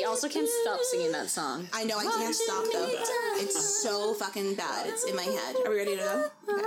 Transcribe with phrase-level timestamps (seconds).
[0.00, 1.68] We also can't stop singing that song.
[1.74, 2.88] I know I can't stop though.
[3.34, 4.86] It's so fucking bad.
[4.86, 5.56] It's in my head.
[5.62, 6.30] Are we ready to go?
[6.48, 6.62] Okay.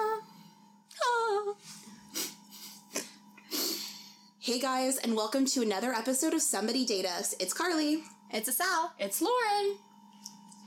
[4.38, 7.34] Hey guys, and welcome to another episode of Somebody Date Us.
[7.40, 8.04] It's Carly.
[8.30, 8.94] It's a Sal.
[9.00, 9.78] It's Lauren.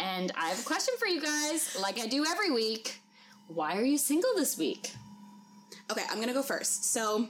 [0.01, 3.01] And I have a question for you guys, like I do every week.
[3.47, 4.91] Why are you single this week?
[5.89, 6.93] Okay, I'm gonna go first.
[6.93, 7.29] So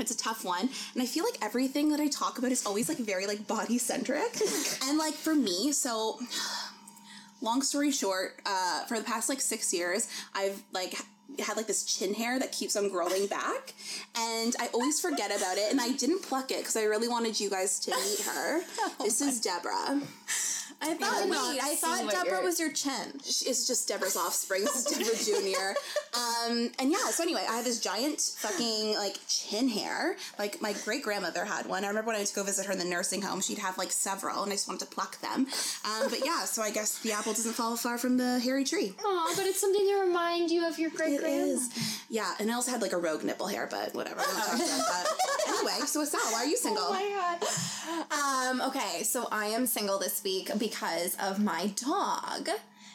[0.00, 2.88] it's a tough one, and I feel like everything that I talk about is always
[2.88, 4.40] like very like body centric,
[4.84, 6.18] and like for me, so
[7.40, 10.94] long story short, uh, for the past like six years, I've like
[11.38, 13.74] had like this chin hair that keeps on growing back,
[14.16, 17.38] and I always forget about it, and I didn't pluck it because I really wanted
[17.38, 18.60] you guys to meet her.
[19.00, 20.00] this is Deborah.
[20.82, 21.28] I thought.
[21.28, 23.12] Wait, I thought Deborah was your chin.
[23.16, 24.62] It's just Deborah's offspring.
[24.64, 25.16] This is Deborah
[25.74, 25.78] Jr.
[26.18, 30.16] Um, and yeah, so anyway, I have this giant fucking like chin hair.
[30.38, 31.84] Like my great grandmother had one.
[31.84, 33.76] I remember when I went to go visit her in the nursing home, she'd have
[33.76, 35.46] like several, and I just wanted to pluck them.
[35.84, 38.94] Um, but yeah, so I guess the apple doesn't fall far from the hairy tree.
[39.04, 41.68] Aw, but it's something to remind you of your great It is.
[42.08, 44.20] Yeah, and I also had like a rogue nipple hair, but whatever.
[44.20, 45.06] I'm not talking about that.
[45.50, 46.82] Anyway, so Sal, why are you single?
[46.86, 50.69] Oh my Um, okay, so I am single this week because
[51.20, 52.48] of my dog.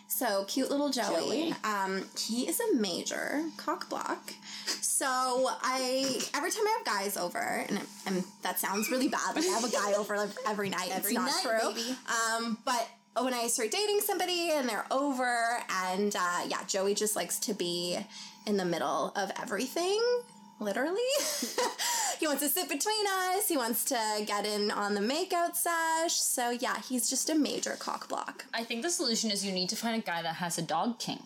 [0.07, 1.51] So cute little Joey.
[1.51, 1.55] Joey.
[1.63, 4.33] Um, he is a major cock block.
[4.81, 9.35] So I every time I have guys over, and, and that sounds really bad.
[9.35, 10.89] Like I have a guy over like, every night.
[10.91, 11.73] Every it's not night, true.
[11.73, 11.97] baby.
[12.07, 12.87] Um, but
[13.21, 17.53] when I start dating somebody and they're over, and uh, yeah, Joey just likes to
[17.53, 17.97] be
[18.45, 20.01] in the middle of everything.
[20.59, 21.01] Literally,
[22.19, 23.47] he wants to sit between us.
[23.49, 26.13] He wants to get in on the makeout sesh.
[26.13, 28.45] So yeah, he's just a major cock block.
[28.53, 30.99] I think the solution is you need to find a guy that has a dog
[30.99, 31.21] kink.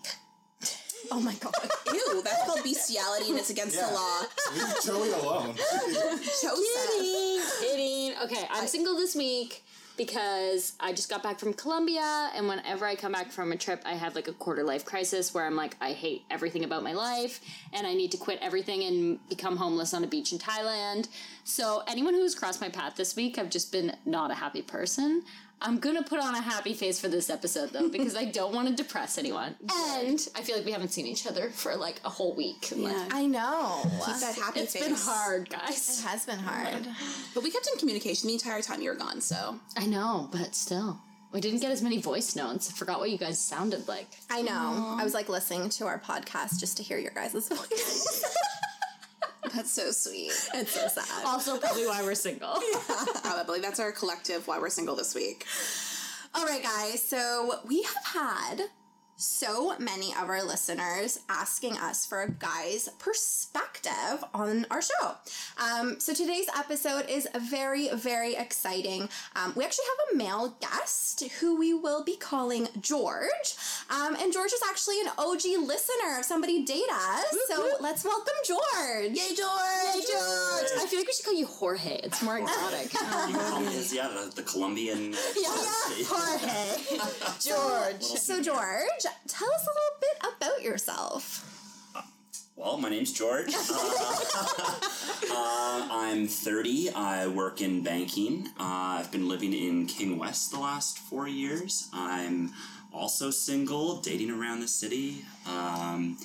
[1.12, 1.54] Oh my god.
[1.94, 4.22] Ew, that's called bestiality and it's against the law.
[4.54, 5.56] Leave Joey alone.
[5.56, 7.60] Joseph.
[7.62, 8.14] Kidding.
[8.24, 9.64] Okay, I'm single this week
[10.00, 13.82] because I just got back from Colombia, and whenever I come back from a trip,
[13.86, 16.94] I have like a quarter life crisis where I'm like, I hate everything about my
[16.94, 17.42] life,
[17.74, 21.10] and I need to quit everything and become homeless on a beach in Thailand.
[21.44, 25.24] So, anyone who's crossed my path this week, I've just been not a happy person.
[25.62, 28.70] I'm gonna put on a happy face for this episode though, because I don't want
[28.70, 29.56] to depress anyone.
[30.00, 32.72] And I feel like we haven't seen each other for like a whole week.
[32.72, 33.08] and, like, Yeah.
[33.12, 33.82] I know.
[34.06, 34.84] Keep that happy it's face.
[34.84, 36.00] been hard, guys.
[36.00, 36.88] It has been hard.
[36.88, 39.60] Oh but we kept in communication the entire time you were gone, so.
[39.76, 41.00] I know, but still.
[41.34, 42.72] We didn't get as many voice notes.
[42.72, 44.08] I forgot what you guys sounded like.
[44.30, 44.96] I know.
[45.00, 48.26] I was like listening to our podcast just to hear your guys' voices.
[49.54, 50.32] That's so sweet.
[50.54, 51.26] it's so sad.
[51.26, 52.60] Also, probably why we're single.
[53.24, 53.60] Probably.
[53.60, 55.46] That's our collective why we're single this week.
[56.36, 57.02] All right, guys.
[57.02, 58.62] So we have had
[59.20, 65.16] so many of our listeners asking us for a guy's perspective on our show.
[65.58, 69.10] Um, so today's episode is very, very exciting.
[69.36, 73.56] Um, we actually have a male guest who we will be calling George.
[73.90, 77.26] Um, and George is actually an OG listener of Somebody Date Us.
[77.50, 79.12] So let's welcome George.
[79.12, 79.96] Yay, George!
[79.96, 80.72] Yay, George!
[80.80, 82.00] I feel like we should call you Jorge.
[82.04, 82.94] It's more exotic.
[83.30, 85.14] You call me as, yeah, the, the Colombian.
[86.08, 86.86] Jorge.
[87.40, 88.02] George.
[88.30, 91.46] So, George, tell us a little bit about yourself.
[92.56, 93.54] Well, my name's George.
[95.32, 96.90] Uh, uh, I'm 30.
[96.92, 98.48] I work in banking.
[98.60, 101.88] Uh, I've been living in King West the last four years.
[101.94, 102.52] I'm
[102.94, 105.24] also single, dating around the city.
[105.46, 106.18] Um,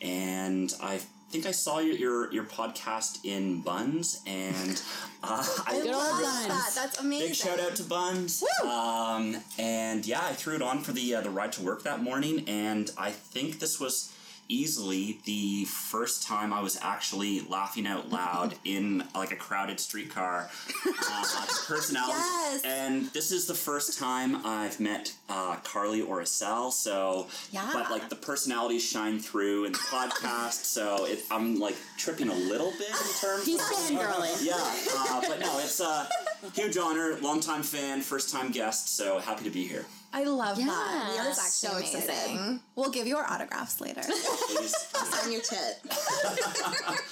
[0.00, 1.00] and I
[1.32, 4.82] think I saw your, your, your podcast in Bunz, and
[5.22, 6.48] uh, I old Love Bunz.
[6.48, 6.72] that.
[6.74, 7.28] That's amazing.
[7.28, 8.44] Big shout out to Bunz.
[8.62, 12.02] Um, and yeah, I threw it on for the uh, the ride to work that
[12.02, 14.12] morning, and I think this was
[14.48, 20.50] easily the first time I was actually laughing out loud in like a crowded streetcar.
[20.86, 22.62] Uh, personality, Yes.
[22.64, 26.70] and this is the first time I've met uh, Carly or Estelle.
[26.70, 27.70] So, Yeah.
[27.72, 30.64] but like the personalities shine through in the podcast.
[30.64, 33.46] So it, I'm like tripping a little bit in terms.
[33.46, 34.44] He's of- fangirling.
[34.44, 34.54] yeah,
[34.96, 36.08] uh, but no, it's a
[36.54, 39.84] huge honor, longtime fan, first time guest, so happy to be here.
[40.14, 40.66] I love that.
[40.66, 41.24] Yeah.
[41.24, 42.08] Yours That's so so excited.
[42.10, 42.60] amazing.
[42.76, 44.02] We'll give you our autographs later.
[44.02, 44.76] Please.
[44.94, 45.80] Sign your tit.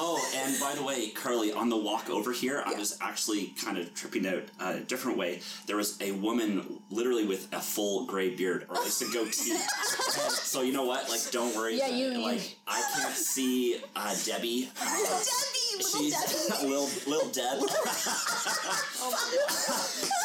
[0.00, 3.76] Oh, and by the way, Carly, on the walk over here, I was actually kind
[3.78, 5.40] of tripping out uh, a different way.
[5.66, 9.56] There was a woman literally with a full gray beard, or at least a goatee.
[10.48, 11.08] So you know what?
[11.10, 11.78] Like, don't worry.
[11.78, 14.70] Yeah, you- you- like I can't see uh, Debbie.
[14.80, 16.68] Uh, Debbie, little She's Debbie.
[16.68, 17.60] Lil, Lil Deb.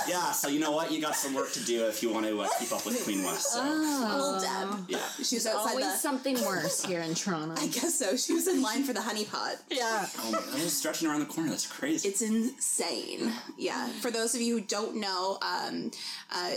[0.08, 0.92] yeah, so you know what?
[0.92, 3.24] You got some work to do if you want to uh, keep up with Queen
[3.24, 3.54] West.
[3.54, 4.86] So, Little Deb.
[4.90, 5.00] yeah.
[5.22, 5.98] She was outside Always the.
[5.98, 7.56] something worse here in Toronto.
[7.62, 8.16] I guess so.
[8.16, 9.56] She was in line for the honey pot.
[9.70, 10.06] yeah.
[10.20, 11.50] Oh my, I was stretching around the corner.
[11.50, 12.08] That's crazy.
[12.10, 13.32] It's insane.
[13.58, 13.88] Yeah.
[14.02, 15.92] For those of you who don't know, um,
[16.32, 16.52] uh,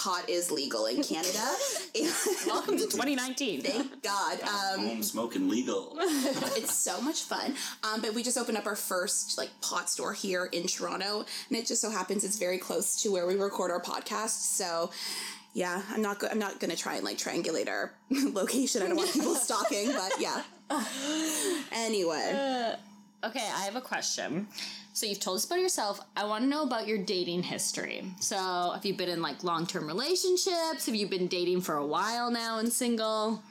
[0.00, 1.46] pot is legal in Canada.
[2.46, 3.60] Welcome to 2019.
[3.60, 4.40] Thank God.
[4.40, 5.94] Um, Home smoking legal.
[6.00, 7.54] it's so much fun.
[7.82, 11.58] Um, but we just opened up our first like pot store here in Toronto, and
[11.58, 14.56] it just so happens it's very close to where we record our podcast.
[14.56, 14.90] So.
[15.52, 16.20] Yeah, I'm not.
[16.20, 18.82] Go- I'm not gonna try and like triangulate our location.
[18.82, 20.44] I don't want people stalking, but yeah.
[21.72, 22.76] Anyway,
[23.24, 24.46] Okay, I have a question.
[24.92, 26.00] So you've told us about yourself.
[26.16, 28.04] I want to know about your dating history.
[28.20, 28.36] So
[28.74, 30.86] have you been in like long term relationships?
[30.86, 33.42] Have you been dating for a while now and single?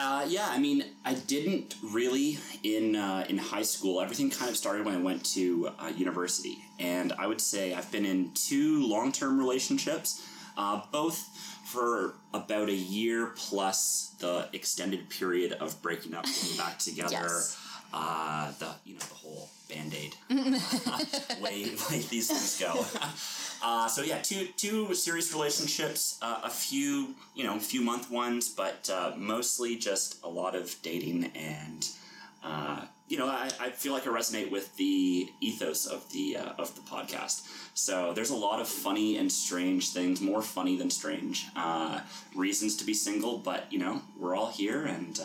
[0.00, 4.00] Uh, yeah, I mean, I didn't really in uh, in high school.
[4.00, 7.90] Everything kind of started when I went to uh, university, and I would say I've
[7.90, 10.24] been in two long term relationships,
[10.56, 11.18] uh, both
[11.64, 17.10] for about a year plus the extended period of breaking up, coming back together.
[17.10, 17.67] Yes.
[17.92, 20.14] Uh, the you know the whole band aid
[21.42, 22.84] way way these things go.
[23.60, 28.48] Uh, so yeah, two two serious relationships, uh, a few you know few month ones,
[28.48, 31.88] but uh, mostly just a lot of dating and
[32.44, 36.52] uh, you know I, I feel like I resonate with the ethos of the uh,
[36.56, 37.48] of the podcast.
[37.74, 42.00] So there's a lot of funny and strange things, more funny than strange uh,
[42.36, 45.20] reasons to be single, but you know we're all here and.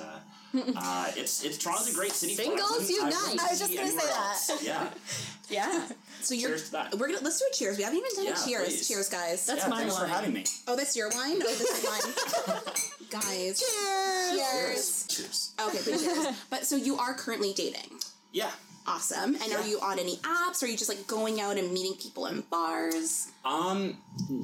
[0.56, 2.36] Uh, it's it's Toronto's a great city.
[2.36, 2.46] for it.
[2.46, 3.14] Singles wouldn't- unite.
[3.24, 4.50] wouldn't I was just gonna say that.
[4.50, 4.64] else.
[4.64, 4.90] Yeah,
[5.50, 5.88] Yeah.
[6.22, 6.50] so you're.
[6.52, 6.96] Cheers to that.
[6.98, 7.78] We're gonna let's do a cheers.
[7.78, 8.68] We haven't even done Yeah, a cheers.
[8.68, 8.88] please.
[8.88, 9.46] Cheers, guys.
[9.48, 9.68] That's yeah.
[9.70, 10.46] my Thanks for having me.
[10.68, 11.42] oh, that's your wine.
[11.42, 12.62] Oh, this is mine.
[13.10, 14.38] guys, cheers.
[14.40, 15.08] Cheers.
[15.08, 15.54] Cheers.
[15.60, 16.36] Okay, but cheers.
[16.52, 18.00] But so you are currently dating.
[18.32, 18.52] Yeah.
[18.86, 19.36] Awesome.
[19.36, 20.62] And are you on any apps?
[20.62, 23.32] Or are you just like going out and meeting people in bars?
[23.46, 23.98] Um,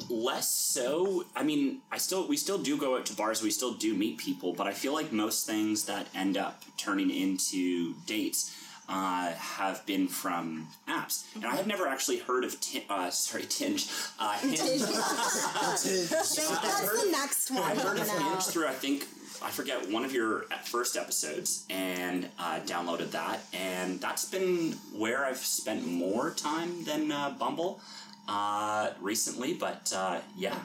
[0.09, 1.25] less so.
[1.35, 3.43] I mean, I still we still do go out to bars.
[3.43, 7.09] We still do meet people, but I feel like most things that end up turning
[7.11, 8.55] into dates
[8.87, 11.25] uh, have been from apps.
[11.35, 13.87] And I have never actually heard of Tin uh, sorry Tinge.
[14.19, 14.57] Uh, Hinge.
[14.59, 17.61] That's the next one.
[17.61, 18.09] I heard of.
[18.09, 19.05] Hinge through I think
[19.41, 25.25] I forget one of your first episodes and uh, downloaded that, and that's been where
[25.25, 27.79] I've spent more time than uh, Bumble
[28.27, 29.53] uh, recently.
[29.53, 30.57] But uh, yeah.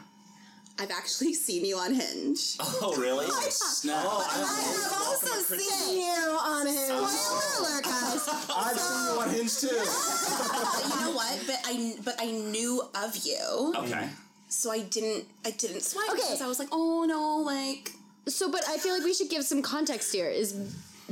[0.76, 2.56] I've actually seen you on Hinge.
[2.60, 3.26] Oh really?
[3.50, 4.04] Snap.
[4.04, 6.88] I've also seen you on his.
[6.88, 8.28] Spoiler alert, guys.
[8.56, 9.68] I've seen you on Hinge too.
[9.68, 11.40] But you know what?
[11.46, 14.08] But I but I knew of you, Okay.
[14.48, 16.22] so I didn't I didn't swipe Okay.
[16.22, 17.92] because I was like, oh no, like
[18.26, 20.28] So, but I feel like we should give some context here.
[20.28, 20.54] Is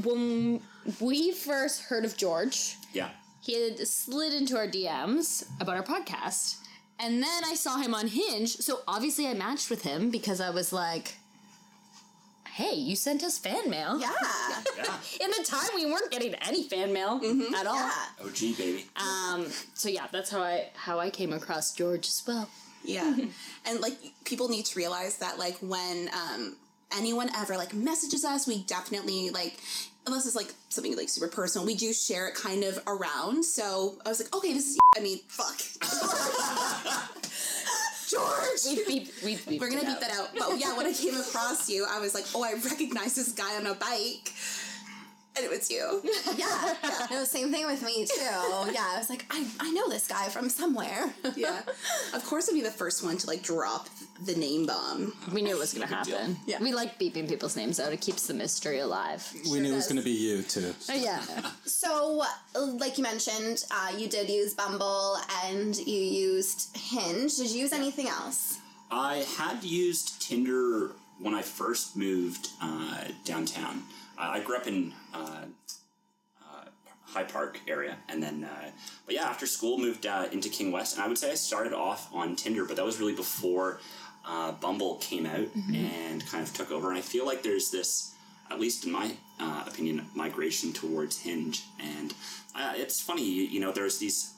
[0.03, 0.61] when
[1.01, 3.11] we first heard of George, Yeah.
[3.43, 6.57] he had slid into our DMs about our podcast.
[6.99, 8.57] And then I saw him on Hinge.
[8.57, 11.17] So obviously I matched with him because I was like,
[12.53, 13.99] hey, you sent us fan mail.
[14.01, 14.13] Yeah.
[14.77, 14.97] Yeah.
[15.21, 17.21] In the time we weren't getting any fan mail
[17.57, 17.75] at all.
[17.75, 17.93] Yeah.
[18.25, 18.87] OG baby.
[18.97, 22.49] Um, so yeah, that's how I how I came across George as well.
[22.85, 23.15] yeah.
[23.67, 26.57] and like people need to realize that like when um
[26.97, 29.59] anyone ever like messages us, we definitely like
[30.07, 33.45] unless it's like something like super personal, we do share it kind of around.
[33.45, 35.59] So I was like, okay, this is I mean, fuck.
[38.09, 38.61] George.
[38.67, 40.29] We beep, we beep We're gonna beat that out.
[40.39, 43.57] But yeah, when I came across you, I was like, oh, I recognize this guy
[43.57, 44.33] on a bike.
[45.35, 46.03] And it was you.
[46.37, 46.75] Yeah.
[47.11, 48.21] No, same thing with me too.
[48.21, 51.13] Yeah, I was like, I, I know this guy from somewhere.
[51.37, 51.61] yeah.
[52.15, 53.89] Of course, I'd be the first one to like drop
[54.25, 55.13] the name bomb.
[55.33, 56.37] We knew it was gonna happen.
[56.47, 56.59] Yeah.
[56.61, 57.93] We like beeping people's names out.
[57.93, 59.31] It keeps the mystery alive.
[59.51, 60.75] We knew it was going to be you too.
[60.91, 61.23] Oh, yeah.
[61.65, 62.23] So,
[62.55, 67.37] like you mentioned, uh, you did use Bumble and you used Hinge.
[67.37, 68.59] Did you use anything else?
[68.91, 73.83] I had used Tinder when I first moved uh, downtown.
[74.23, 75.45] I I grew up in uh,
[76.43, 76.65] uh,
[77.07, 78.71] High Park area, and then, uh,
[79.07, 81.73] but yeah, after school moved uh, into King West, and I would say I started
[81.73, 83.81] off on Tinder, but that was really before
[84.27, 86.89] uh, Bumble came out and kind of took over.
[86.91, 88.15] And I feel like there's this,
[88.51, 92.15] at least in my uh, opinion, migration towards Hinge, and
[92.55, 94.35] uh, it's funny, you, you know, there's these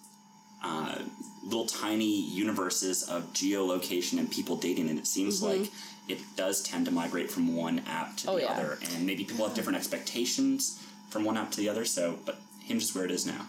[0.63, 0.99] uh,
[1.45, 5.71] little tiny universes of geolocation and people dating, and it seems like
[6.09, 8.53] it does tend to migrate from one app to Oh, the yeah.
[8.53, 11.85] other, and maybe people have different expectations from one app to the other.
[11.85, 13.47] So, but Hinge is where it is now.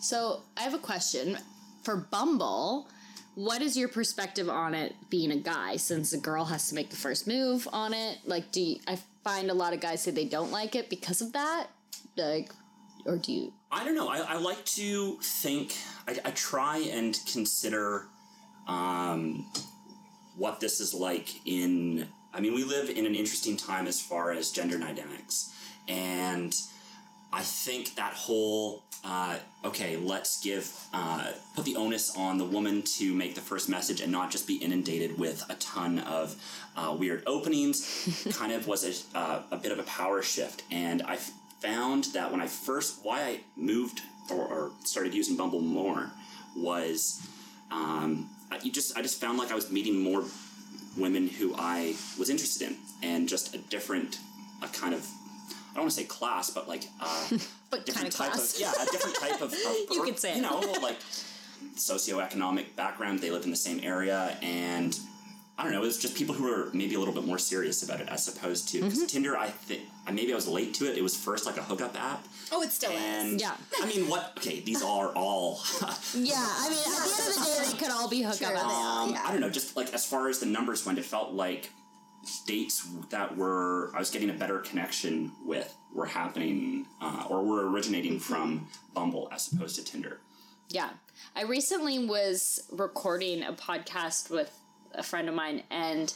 [0.00, 1.38] So I have a question
[1.82, 2.88] for Bumble.
[3.36, 5.76] What is your perspective on it being a guy?
[5.76, 8.98] Since the girl has to make the first move on it, like, do you, I
[9.24, 11.66] find a lot of guys say they don't like it because of that?
[12.16, 12.52] Like,
[13.06, 13.52] or do you?
[13.72, 14.08] I don't know.
[14.08, 15.76] I, I like to think.
[16.06, 18.06] I, I try and consider
[18.68, 19.46] um,
[20.36, 22.08] what this is like in.
[22.32, 25.52] I mean, we live in an interesting time as far as gender dynamics,
[25.88, 26.54] and
[27.32, 32.80] I think that whole uh, okay, let's give uh, put the onus on the woman
[32.82, 36.36] to make the first message and not just be inundated with a ton of
[36.76, 38.26] uh, weird openings.
[38.38, 41.16] kind of was a, uh, a bit of a power shift, and I
[41.60, 44.00] found that when I first why I moved
[44.30, 46.10] or, or started using Bumble more
[46.56, 47.26] was
[47.70, 48.30] um,
[48.62, 50.24] you just I just found like I was meeting more
[50.96, 54.18] women who I was interested in, and just a different
[54.62, 55.06] a kind of
[55.70, 57.28] I don't want to say class, but like uh,
[57.70, 58.54] But different of type class.
[58.54, 59.54] of yeah, a different type of, of
[59.90, 60.98] You could say you know like
[61.76, 63.20] socioeconomic background.
[63.20, 64.98] They lived in the same area, and
[65.56, 65.78] I don't know.
[65.82, 68.26] It was just people who were maybe a little bit more serious about it, as
[68.26, 69.06] opposed to because Mm-hmm.
[69.06, 69.36] Tinder.
[69.36, 69.82] I think
[70.12, 70.98] maybe I was late to it.
[70.98, 72.26] It was first like a hookup app.
[72.50, 73.40] Oh, it still And is.
[73.42, 73.54] Yeah.
[73.80, 74.32] I mean, what?
[74.38, 75.60] Okay, these are all.
[76.14, 78.64] Yeah, I mean, at the end of the day, they could all be hookup apps.
[78.64, 79.22] Um, Yeah.
[79.24, 79.50] I don't know.
[79.50, 81.70] Just like as far as the numbers went, it felt like
[82.46, 87.70] dates that were I was getting a better connection with were happening uh, or were
[87.70, 90.18] originating from Bumble as opposed to Tinder.
[90.68, 90.90] Yeah.
[91.36, 94.50] I recently was recording a podcast with
[94.94, 96.12] a friend of mine, and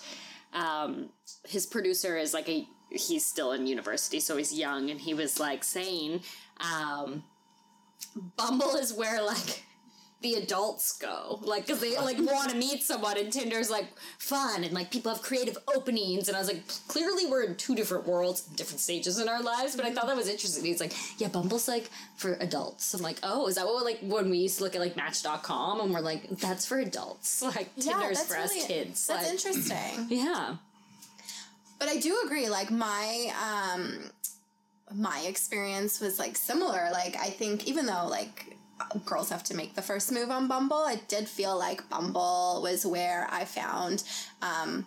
[0.53, 1.11] um,
[1.47, 5.39] his producer is like a, he's still in university, so he's young, and he was
[5.39, 6.21] like saying,
[6.61, 7.25] um,
[8.37, 9.65] Bumble is where like
[10.21, 13.87] the adults go, like, because they like want to meet someone, and Tinder's like
[14.19, 17.75] fun, and like people have creative openings, and I was like, clearly we're in two
[17.75, 20.65] different worlds, different stages in our lives, but I thought that was interesting.
[20.65, 22.93] He's like, yeah, Bumble's like for adults.
[22.95, 25.81] I'm like, oh, is that what like when we used to look at like Match.com,
[25.81, 29.07] and we're like, that's for adults, like Tinder's for us kids.
[29.07, 30.07] That's like, interesting.
[30.19, 30.57] Yeah.
[31.79, 32.49] But I do agree.
[32.49, 34.11] Like my um
[34.93, 36.89] my experience was like similar.
[36.93, 38.58] Like I think even though like
[39.05, 42.85] girls have to make the first move on Bumble, it did feel like Bumble was
[42.87, 44.03] where I found
[44.43, 44.87] um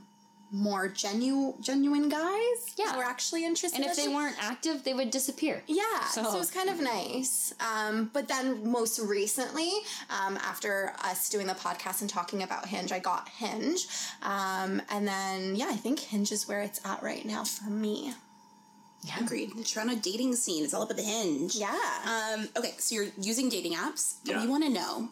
[0.53, 2.91] more genu- genuine guys Yeah.
[2.91, 3.79] who were actually interested.
[3.79, 5.63] And if they weren't active, they would disappear.
[5.65, 7.53] Yeah, so, So- it was kind of nice.
[7.62, 9.71] Um, but then most recently,
[10.10, 13.88] um, after us doing the podcast and talking about Hinge, I got Hinge.
[14.24, 18.13] Um, and then, yeah, I think Hinge is where it's at right now for me.
[19.20, 19.55] Agreed.
[19.55, 20.63] The Toronto dating scene.
[20.63, 21.55] It's all about the hinge.
[21.55, 21.75] Yeah.
[22.05, 24.15] Um, okay, so you're using dating apps.
[24.25, 24.41] but Yeah.
[24.43, 25.10] We want to know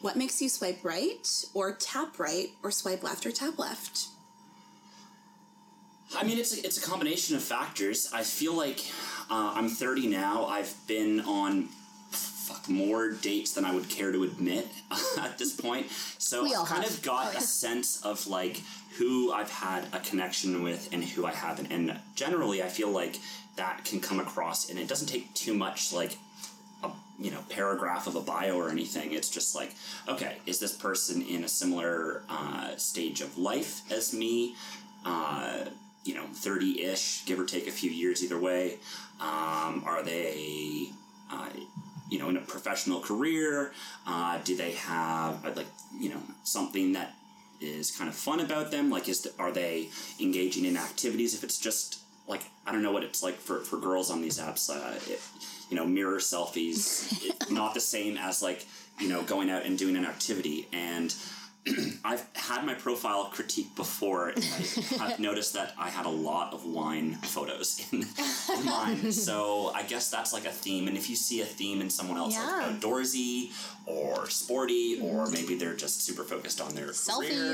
[0.00, 4.08] what makes you swipe right or tap right or swipe left or tap left.
[6.16, 8.10] I mean, it's a, it's a combination of factors.
[8.12, 8.80] I feel like
[9.30, 10.46] uh, I'm 30 now.
[10.46, 11.68] I've been on
[12.10, 14.68] fuck more dates than I would care to admit
[15.18, 15.88] at this point.
[16.18, 16.92] So We I've kind have.
[16.94, 18.62] of got a sense of like
[18.98, 21.70] who I've had a connection with and who I haven't.
[21.70, 23.18] And generally, I feel like
[23.56, 26.16] that can come across, and it doesn't take too much like
[26.82, 29.12] a you know paragraph of a bio or anything.
[29.12, 29.74] It's just like,
[30.08, 34.54] okay, is this person in a similar uh, stage of life as me?
[35.04, 35.66] Uh,
[36.04, 38.78] you know, thirty ish, give or take a few years either way.
[39.20, 40.90] Um, are they,
[41.30, 41.48] uh,
[42.10, 43.72] you know, in a professional career?
[44.06, 45.66] Uh, do they have uh, like
[45.98, 47.15] you know something that
[47.60, 48.90] is kind of fun about them?
[48.90, 49.88] Like, is the, are they
[50.20, 51.34] engaging in activities?
[51.34, 54.38] If it's just like I don't know what it's like for, for girls on these
[54.38, 54.70] apps.
[54.70, 55.20] Uh, it,
[55.70, 58.66] you know, mirror selfies, it, not the same as like
[58.98, 60.68] you know going out and doing an activity.
[60.72, 61.14] And
[62.04, 64.28] I've had my profile critiqued before.
[64.28, 64.44] And
[65.00, 68.02] I have noticed that I had a lot of wine photos in,
[68.58, 69.12] in mine.
[69.12, 70.86] So I guess that's like a theme.
[70.88, 72.44] And if you see a theme in someone else, Yeah.
[72.46, 73.50] like outdoorsy
[73.86, 76.92] or sporty, or maybe they're just super focused on their career,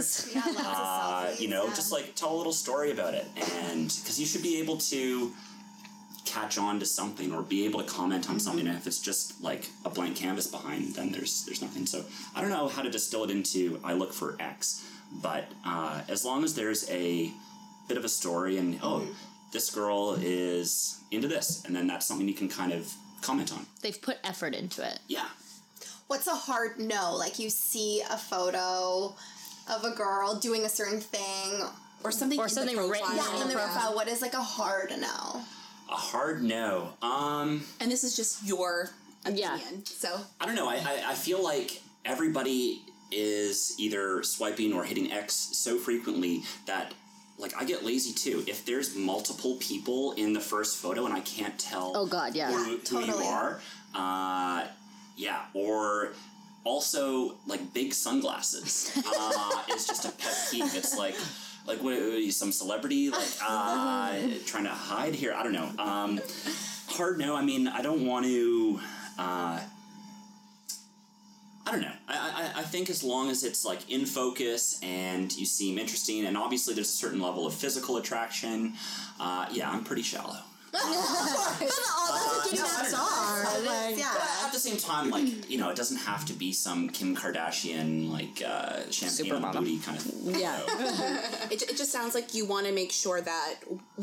[0.01, 0.35] Selfies.
[0.35, 1.75] Yeah, uh, selfies, you know, yeah.
[1.75, 5.31] just like tell a little story about it, and because you should be able to
[6.33, 8.67] catch on to something or be able to comment on something.
[8.67, 11.87] And if it's just like a blank canvas behind, then there's there's nothing.
[11.87, 14.85] So I don't know how to distill it into I look for X,
[15.23, 17.33] but uh, as long as there's a
[17.89, 19.07] bit of a story and oh,
[19.53, 23.67] this girl is into this, and then that's something you can kind of comment on.
[23.83, 24.99] They've put effort into it.
[25.09, 25.27] Yeah.
[26.07, 27.15] What's a hard no?
[27.17, 29.15] Like you see a photo
[29.71, 31.63] of a girl doing a certain thing.
[32.05, 33.07] Or something Or something written.
[33.15, 35.43] Yeah, in the profile, what is like a hard no?
[35.93, 36.95] A hard no.
[37.03, 38.89] Um, And this is just your
[39.27, 39.49] opinion.
[39.49, 39.59] Yeah.
[39.85, 40.67] So I don't know.
[40.69, 42.81] I, I, I feel like everybody
[43.11, 46.95] is either swiping or hitting X so frequently that
[47.39, 48.43] like I get lazy too.
[48.47, 52.51] If there's multiple people in the first photo and I can't tell Oh god, yeah.
[52.51, 53.09] who, who totally.
[53.25, 53.61] you are,
[53.95, 54.67] uh,
[55.17, 56.13] yeah, or
[56.65, 60.75] also like big sunglasses uh, is just a pet peeve.
[60.75, 61.17] It's like.
[61.67, 61.95] Like what?
[61.95, 63.11] Are you some celebrity?
[63.11, 65.33] Like uh, trying to hide here?
[65.35, 65.71] I don't know.
[65.79, 66.21] Um,
[66.89, 67.35] hard no.
[67.35, 68.81] I mean, I don't want to.
[69.19, 69.61] Uh,
[71.65, 71.93] I don't know.
[72.09, 76.27] I, I, I think as long as it's like in focus and you seem interesting,
[76.27, 78.75] and obviously there's a certain level of physical attraction.
[79.21, 80.39] Uh, yeah, I'm pretty shallow.
[80.75, 83.45] Uh, getting that star.
[83.65, 84.15] But Yeah.
[84.47, 88.11] at the same time, like you know, it doesn't have to be some Kim Kardashian
[88.11, 89.59] like uh, champagne on the Supermodel.
[89.61, 90.37] booty kind of.
[90.39, 90.59] Yeah.
[91.53, 93.55] It, it just sounds like you want to make sure that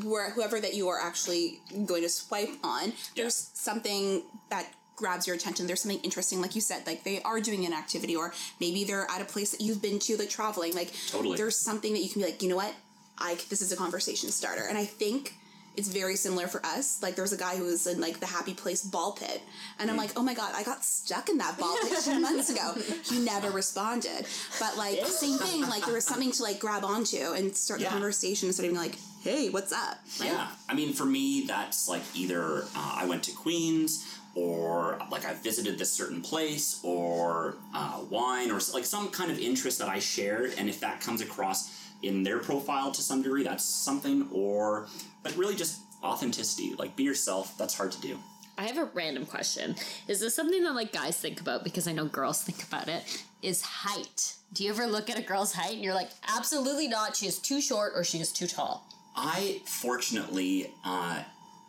[0.04, 4.22] where, whoever that you are actually going to swipe on, there's something
[4.52, 5.66] that grabs your attention.
[5.66, 9.08] There's something interesting, like you said, like they are doing an activity, or maybe they're
[9.10, 10.76] at a place that you've been to, like traveling.
[10.76, 11.38] Like Totally.
[11.38, 12.76] there's something that you can be like, you know what,
[13.18, 15.34] I this is a conversation starter, and I think.
[15.78, 17.02] It's very similar for us.
[17.02, 19.42] Like there was a guy who was in like the happy place ball pit,
[19.80, 22.50] and I'm like, oh my god, I got stuck in that ball pit two months
[22.50, 22.74] ago.
[23.06, 24.26] He never responded,
[24.60, 25.62] but like same thing.
[25.62, 27.88] Like there was something to like grab onto and start Yeah.
[27.88, 30.00] the conversation instead of being like, hey, what's up?
[30.22, 35.26] Yeah, I mean, for me, that's like either uh, I went to Queens, or like
[35.26, 39.88] I visited this certain place, or uh, wine, or like some kind of interest that
[39.90, 44.28] I shared, and if that comes across in their profile to some degree, that's something.
[44.32, 44.88] Or,
[45.24, 46.76] but really, just authenticity.
[46.76, 47.58] Like, be yourself.
[47.58, 48.20] That's hard to do.
[48.60, 49.76] I have a random question.
[50.10, 53.24] Is this something that like guys think about because I know girls think about it?
[53.42, 54.36] Is height.
[54.52, 57.16] Do you ever look at a girl's height and you're like, Absolutely not.
[57.16, 58.86] She is too short or she is too tall.
[59.16, 61.24] I fortunately uh,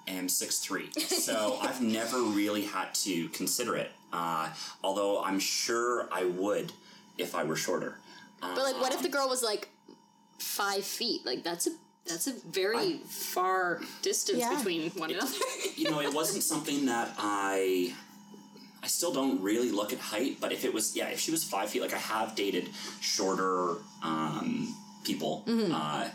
[0.08, 3.92] am 6'3", so I've never really had to consider it.
[4.12, 4.48] Uh,
[4.82, 6.72] although I'm sure I would
[7.18, 7.98] if I were shorter.
[8.40, 9.68] but like, what if the girl was like
[10.40, 11.24] five feet?
[11.24, 11.70] Like that's a
[12.06, 14.56] that's a very far distance Yeah.
[14.56, 15.36] between one another.
[15.76, 17.94] you know, it wasn't something that I.
[18.82, 21.44] I still don't really look at height, but if it was, yeah, if she was
[21.44, 22.70] five feet, like I have dated
[23.02, 24.74] shorter um,
[25.04, 26.08] people, uh,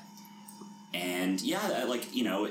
[0.92, 2.50] and yeah, like you know,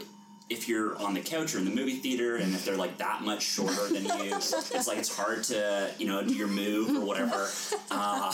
[0.48, 3.22] if you're on the couch or in the movie theater, and if they're like that
[3.22, 7.04] much shorter than you, it's like it's hard to you know do your move or
[7.04, 7.48] whatever.
[7.90, 8.32] Uh,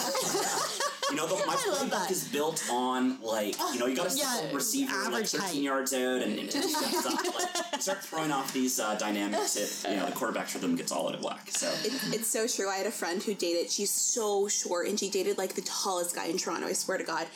[1.11, 4.53] you know, the, my playbook is built on like you know you got to Yeah,
[4.53, 5.55] receiver like average 13 height.
[5.57, 7.15] yards out and, and it just up.
[7.35, 9.57] Like, you start throwing off these uh, dynamics.
[9.57, 11.51] It, you know, the quarterback for rhythm gets all out of whack.
[11.51, 12.69] So It's so true.
[12.69, 16.15] I had a friend who dated, she's so short, and she dated like the tallest
[16.15, 17.27] guy in Toronto, I swear to God.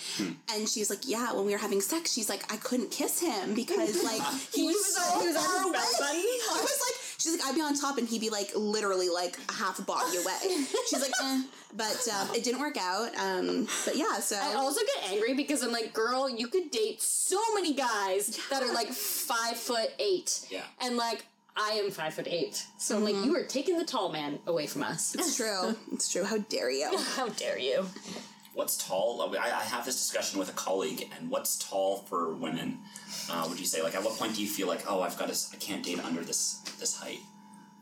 [0.54, 3.54] And she's like, yeah, when we were having sex, she's like, I couldn't kiss him
[3.54, 4.20] because like
[4.54, 5.72] he, was, so he was far his away.
[5.72, 6.18] belly?
[6.22, 9.38] I was like, she's like, I'd be on top and he'd be like literally like
[9.48, 10.34] a half a body away.
[10.88, 11.42] She's like, eh.
[11.74, 13.16] But um, it didn't work out.
[13.18, 14.36] Um, but yeah, so.
[14.40, 18.62] I also get angry because I'm like, girl, you could date so many guys that
[18.62, 20.46] are like five foot eight.
[20.50, 20.62] Yeah.
[20.80, 21.24] And like,
[21.56, 22.66] I am five foot eight.
[22.78, 25.14] So I'm like, you are taking the tall man away from us.
[25.14, 25.74] it's true.
[25.92, 26.24] It's true.
[26.24, 26.96] How dare you?
[27.16, 27.86] How dare you?
[28.54, 29.20] What's tall?
[29.36, 32.78] I, I have this discussion with a colleague, and what's tall for women?
[33.30, 35.32] Uh, would you say like at what point do you feel like oh I've got
[35.32, 37.20] to I can't date under this this height?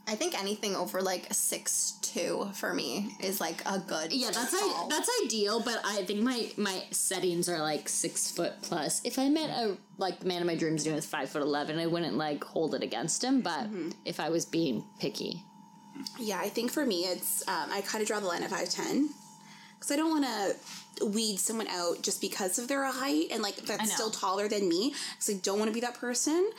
[0.07, 4.13] I think anything over like six two for me is like a good.
[4.13, 8.55] Yeah, that's I, that's ideal, but I think my my settings are like six foot
[8.63, 9.01] plus.
[9.05, 11.79] If I met a like the man of my dreams doing with five foot eleven,
[11.79, 13.43] I wouldn't like hold it against him.
[13.43, 13.69] But
[14.05, 15.45] if I was being picky,
[16.19, 18.71] Yeah, I think for me, it's um, I kind of draw the line at five
[18.71, 19.09] ten
[19.83, 23.57] because I don't want to weed someone out just because of their height and like
[23.57, 24.95] that's still taller than me.
[25.17, 26.51] Because I don't want to be that person.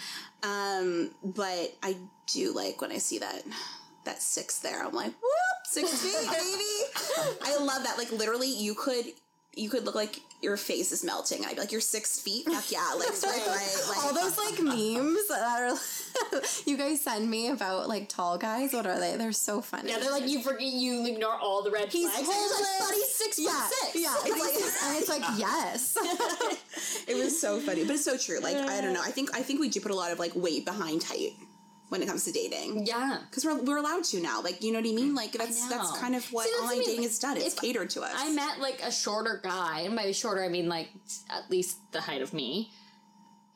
[0.43, 1.95] Um, but I
[2.27, 3.43] do like when I see that
[4.03, 4.83] that six there.
[4.83, 7.39] I'm like, whoop, six feet, baby.
[7.45, 7.95] I love that.
[7.97, 9.05] Like literally, you could.
[9.55, 11.45] You could look like your face is melting.
[11.45, 12.93] I'd be like, "You're six feet." Fuck yeah!
[12.97, 17.87] Like, right, right, like all those like memes that are you guys send me about
[17.87, 18.73] like tall guys.
[18.73, 19.15] What are they?
[19.17, 19.89] They're so funny.
[19.89, 22.19] yeah, they're like you forget you ignore all the red He's flags.
[22.19, 22.87] and you're like, homeless.
[22.89, 23.95] but he's six yeah, foot six.
[24.03, 24.15] yeah.
[24.25, 25.97] It's like, and it's like yes.
[27.07, 28.39] It was so funny, but it's so true.
[28.39, 29.01] Like I don't know.
[29.03, 31.33] I think I think we do put a lot of like weight behind height
[31.89, 32.85] when it comes to dating.
[32.87, 33.19] yeah.
[33.29, 34.41] Because we're, we're allowed to now.
[34.41, 35.13] Like you know what I mean?
[35.15, 36.87] Like that's that's kind of what See, what I online mean.
[36.87, 37.37] dating is done.
[37.37, 38.13] It's If catered to us.
[38.15, 40.89] I met like a shorter guy, and by shorter I mean like
[41.29, 42.71] at least the height of me.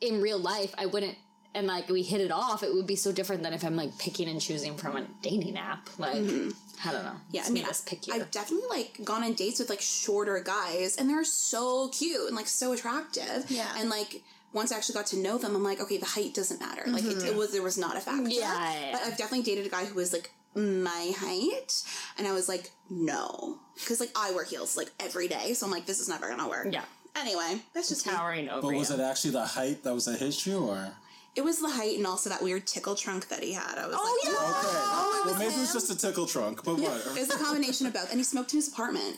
[0.00, 1.16] In real life, I wouldn't,
[1.56, 2.62] and like we hit it off.
[2.62, 5.56] It would be so different than if I'm like picking and choosing from a dating
[5.58, 5.88] app.
[5.98, 6.88] Like mm-hmm.
[6.88, 7.16] I don't know.
[7.32, 8.12] yeah, It's I mean, us pickier.
[8.12, 12.36] I've definitely like gone on dates with like shorter guys, and they're so cute and
[12.36, 13.46] like so attractive.
[13.48, 13.66] Yeah.
[13.76, 14.22] and like.
[14.52, 16.82] Once I actually got to know them, I'm like, okay, the height doesn't matter.
[16.86, 17.38] Like it, it mm-hmm.
[17.38, 18.28] was, there was not a factor.
[18.30, 19.02] Yeah, yeah, But.
[19.02, 21.82] I've definitely dated a guy who was like my height,
[22.16, 25.72] and I was like, no, because like I wear heels like every day, so I'm
[25.72, 26.68] like, this is never gonna work.
[26.70, 26.84] Yeah.
[27.16, 28.12] Anyway, that's just me.
[28.12, 28.96] Towering over But was you.
[28.96, 30.92] it actually the height that was an issue, or?
[31.36, 33.78] It was the height and also that weird tickle trunk that he had.
[33.78, 34.38] I was Oh, like, yeah.
[34.40, 34.78] Okay.
[34.90, 37.06] Oh, well, maybe it was just a tickle trunk, but what?
[37.16, 39.16] It was a combination of both, and he smoked in his apartment.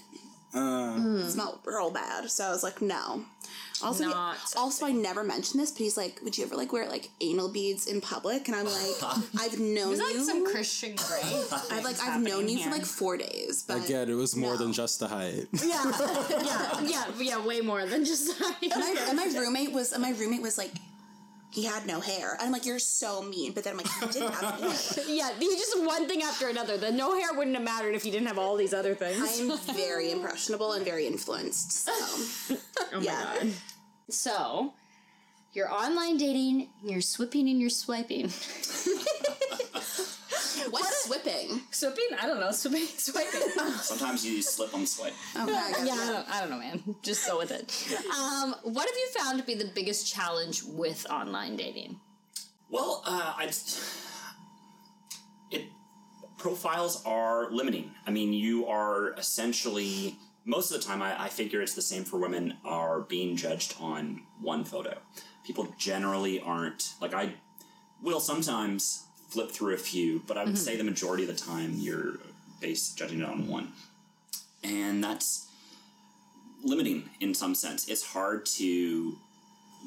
[0.52, 3.24] Uh, It smelled real bad, so I was like, no.
[3.82, 4.14] Also, he-
[4.56, 7.48] also, I never mentioned this, but he's like, "Would you ever like wear like anal
[7.48, 9.02] beads in public?" And I'm like,
[9.40, 11.22] "I've known There's like some Christian Grey.
[11.70, 14.58] I've like I've known you for like four days, but again, it was more no.
[14.58, 15.46] than just the height.
[15.52, 15.84] yeah,
[16.30, 18.28] yeah, yeah, yeah, way more than just
[18.62, 20.72] And my, and my roommate was and my roommate was like,
[21.50, 22.32] he had no hair.
[22.34, 23.52] And I'm like, you're so mean.
[23.52, 25.04] But then I'm like, he didn't have hair.
[25.08, 25.30] yeah.
[25.38, 26.76] He's just one thing after another.
[26.78, 29.40] The no hair wouldn't have mattered if you didn't have all these other things.
[29.40, 31.72] I'm very impressionable and very influenced.
[31.72, 31.92] So
[32.92, 33.34] oh my yeah.
[33.40, 33.52] god.
[34.08, 34.72] So,
[35.52, 38.30] you're online dating, you're swiping and you're swiping.
[40.70, 41.60] What's swipping?
[41.70, 42.06] Swipping?
[42.20, 42.50] I don't know.
[42.60, 43.40] Swipping, swiping.
[43.80, 45.14] Sometimes you slip on the swipe.
[45.36, 45.86] Okay, I gotcha.
[45.86, 46.94] yeah, I don't, I don't know, man.
[47.02, 47.70] Just go with it.
[48.18, 52.00] Um, what have you found to be the biggest challenge with online dating?
[52.70, 53.50] Well, uh, I
[55.50, 55.64] it
[56.38, 57.92] profiles are limiting.
[58.06, 61.02] I mean, you are essentially most of the time.
[61.02, 62.58] I, I figure it's the same for women.
[62.64, 64.98] Are being judged on one photo.
[65.44, 67.34] People generally aren't like I
[68.02, 71.74] will sometimes flip through a few, but I would say the majority of the time
[71.76, 72.14] you're
[72.60, 73.72] based judging it on one,
[74.62, 75.48] and that's
[76.62, 77.88] limiting in some sense.
[77.88, 79.16] It's hard to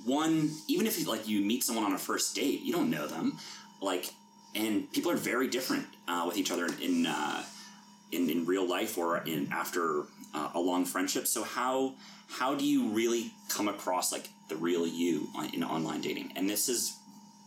[0.05, 3.05] one even if you like you meet someone on a first date you don't know
[3.05, 3.37] them
[3.79, 4.11] like
[4.55, 7.43] and people are very different uh, with each other in uh,
[8.11, 10.03] in, in real life or in after
[10.33, 11.27] uh, a long friendship.
[11.27, 11.95] So how
[12.29, 16.33] how do you really come across like the real you on, in online dating?
[16.35, 16.95] And this is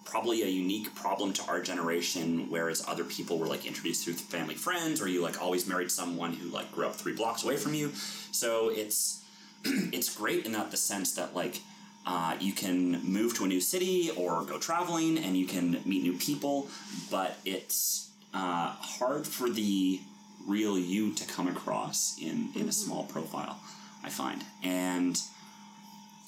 [0.07, 4.55] probably a unique problem to our generation whereas other people were like introduced through family
[4.55, 7.75] friends or you like always married someone who like grew up three blocks away from
[7.75, 7.91] you
[8.31, 9.23] so it's
[9.65, 11.61] it's great in that the sense that like
[12.07, 16.03] uh, you can move to a new city or go traveling and you can meet
[16.03, 16.69] new people,
[17.11, 20.01] but it's uh, hard for the
[20.47, 23.59] real you to come across in, in a small profile,
[24.05, 24.45] I find.
[24.63, 25.21] And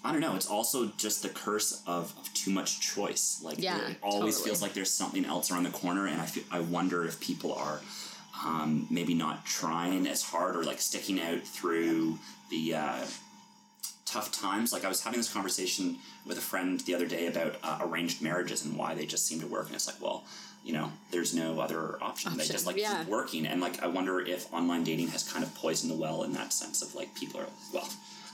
[0.05, 3.41] I don't know, it's also just the curse of, of too much choice.
[3.43, 4.51] Like, Yeah, it always totally.
[4.51, 7.53] feels like there's something else around the corner, and I, feel, I wonder if people
[7.53, 7.81] are
[8.45, 12.19] um, maybe not trying as hard or like sticking out through
[12.51, 12.75] the.
[12.75, 13.05] Uh,
[14.09, 14.73] tough times.
[14.73, 18.23] Like I was having this conversation with a friend the other day about uh, arranged
[18.23, 19.67] marriages and why they just seem to work.
[19.67, 20.25] And it's like, well,
[20.65, 22.37] you know, there's no other option.
[22.37, 23.01] They just like yeah.
[23.01, 23.47] keep working.
[23.47, 26.53] And like, I wonder if online dating has kind of poisoned the well in that
[26.53, 27.89] sense of like people are well,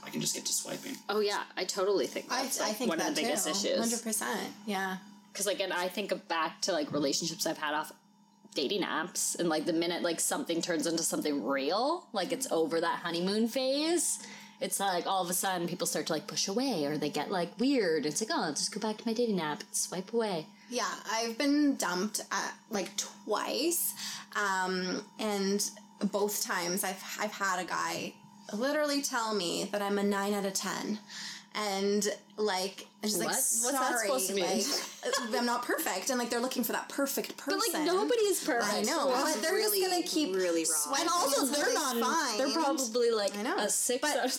[0.05, 0.95] I can just get to swiping.
[1.09, 3.77] Oh yeah, I totally think that's I like, think one that of the biggest issues.
[3.79, 4.51] Hundred percent.
[4.65, 4.97] Yeah.
[5.33, 7.91] because like and i think back to like relationships i've had off
[8.53, 12.79] dating apps and like the minute like something turns into something real like it's over
[12.79, 14.25] that honeymoon phase
[14.61, 17.29] it's like all of a sudden people start to like push away or they get
[17.29, 20.13] like weird it's like oh i'll just go back to my dating app and swipe
[20.13, 23.93] away Yeah, I've been dumped at, like twice,
[24.35, 25.59] um, and
[26.11, 28.13] both times I've I've had a guy
[28.53, 30.99] literally tell me that I'm a nine out of ten,
[31.53, 33.35] and like I'm just like What?
[33.35, 34.43] What's that sorry, supposed to mean?
[34.45, 34.65] like
[35.33, 37.59] uh, I'm not perfect, and like they're looking for that perfect person.
[37.59, 40.95] but like nobody's perfect I know, but they're really, just gonna keep really wrong.
[40.99, 43.57] and also they're they not find- they're probably like I know.
[43.57, 44.31] a six But- out of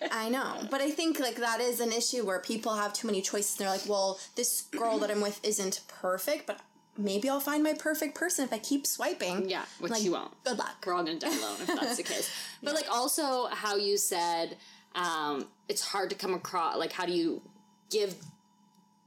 [0.00, 3.06] ten I know, but I think like that is an issue where people have too
[3.06, 3.56] many choices.
[3.58, 6.58] and They're like, well, this girl that I'm with isn't perfect, but
[7.00, 9.48] maybe I'll find my perfect person if I keep swiping.
[9.48, 10.32] Yeah, which Like, you won't.
[10.44, 10.82] Good luck.
[10.86, 12.30] we're all gonna die alone if that's the case.
[12.62, 14.56] But like also how you said
[14.94, 16.76] um, it's hard to come across.
[16.76, 17.42] Like how do you
[17.90, 18.14] give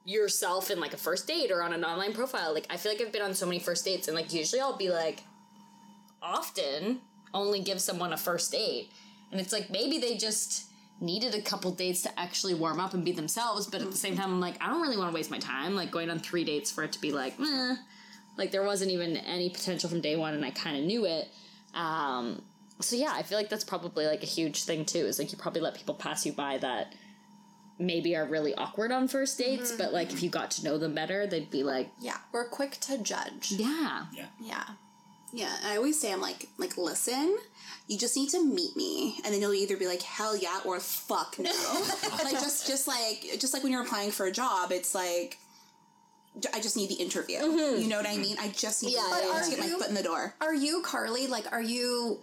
[0.05, 2.53] yourself in like a first date or on an online profile?
[2.53, 4.77] Like I feel like I've been on so many first dates and like usually I'll
[4.77, 5.23] be like
[6.21, 6.99] often
[7.33, 8.91] only give someone a first date,
[9.31, 10.65] and it's like maybe they just
[11.03, 14.15] needed a couple dates to actually warm up and be themselves but at the same
[14.15, 16.43] time i'm like i don't really want to waste my time like going on three
[16.43, 17.75] dates for it to be like eh.
[18.37, 21.27] like there wasn't even any potential from day one and i kind of knew it
[21.75, 22.41] um,
[22.79, 25.37] so yeah i feel like that's probably like a huge thing too is like you
[25.37, 26.93] probably let people pass you by that
[27.79, 30.93] maybe are really awkward on first dates but like if you got to know them
[30.93, 33.51] better they'd be like Yeah, we're quick to judge.
[33.51, 34.25] yeah Yeah.
[34.39, 34.63] Yeah.
[35.35, 37.35] Yeah, I always say I'm like, like, listen,
[37.87, 40.79] you just need to meet me, and then you'll either be like, hell yeah, or
[40.79, 41.49] fuck no.
[42.23, 45.39] like just, just like, just like when you're applying for a job, it's like,
[46.53, 47.39] I just need the interview.
[47.39, 47.81] Mm-hmm.
[47.81, 48.37] You know what I mean?
[48.39, 49.73] I just need Yeah, to, yeah, to get yeah.
[49.73, 50.35] my foot in the door.
[50.39, 51.27] Are you Carly?
[51.27, 52.19] Like, are you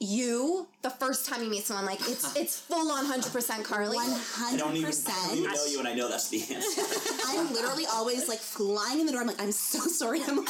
[0.00, 1.84] you the first time you meet someone?
[1.86, 3.98] Like, it's it's full on hundred percent Carly.
[3.98, 5.32] I hundred don't I percent.
[5.38, 6.82] even know you, and I know that's the answer.
[7.26, 9.20] I'm literally always like flying in the door.
[9.22, 10.44] I'm like, I'm so sorry, I'm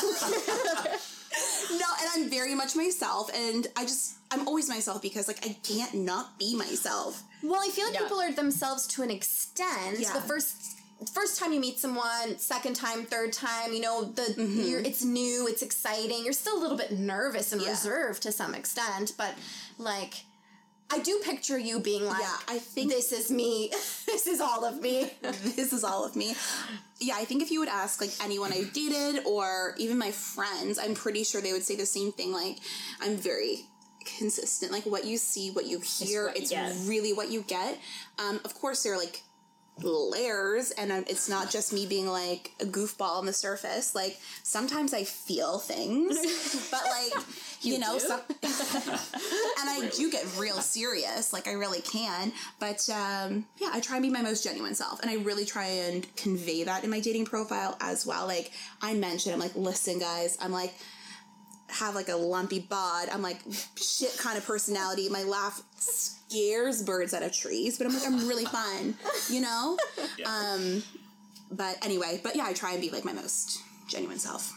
[1.71, 5.57] no, and I'm very much myself, and I just I'm always myself because like I
[5.63, 7.23] can't not be myself.
[7.43, 8.03] Well, I feel like Yeah.
[8.03, 9.99] people are themselves to an extent.
[9.99, 10.13] Yeah.
[10.13, 10.57] The first
[11.15, 14.63] first time you meet someone, second time, third time, you know, the mm-hmm.
[14.63, 16.25] you're, it's new, it's exciting.
[16.25, 17.71] You're still a little bit nervous and Yeah.
[17.71, 19.35] reserved to some extent, but
[19.79, 20.25] like
[20.91, 23.71] I do picture you being like, Yeah, I think- this is me.
[24.07, 25.11] this is all of me.
[25.21, 26.35] this is all of me.
[26.99, 30.79] Yeah, I think if you would ask like anyone I dated or even my friends,
[30.79, 32.33] I'm pretty sure they would say the same thing.
[32.33, 32.59] Like,
[33.01, 33.67] I'm very
[34.05, 34.73] consistent.
[34.73, 36.53] Like, what you see, what you hear, what it's
[36.89, 37.79] really what you get.
[38.19, 39.23] Um, of course, there are like
[39.83, 43.95] layers, and it's not just me being like a goofball on the surface.
[43.95, 47.25] Like, sometimes I feel things, but like,
[47.63, 52.33] you, know, some, and I do get real serious, like I really can.
[52.59, 55.67] But um, yeah, I try and be my most genuine self, and I really try
[55.67, 58.27] and convey that in my dating profile as well.
[58.27, 60.75] Like I mentioned, I'm like, listen, guys, I'm like
[61.71, 63.09] have like a lumpy bod.
[63.13, 63.41] I'm like
[63.77, 65.09] shit kind of personality.
[65.09, 65.63] My laugh
[66.29, 68.95] scares birds out of trees, but I'm like I'm really fun,
[69.31, 69.77] you know.
[70.27, 70.83] Um,
[71.51, 74.53] but anyway, but yeah, I try and be like my most genuine self.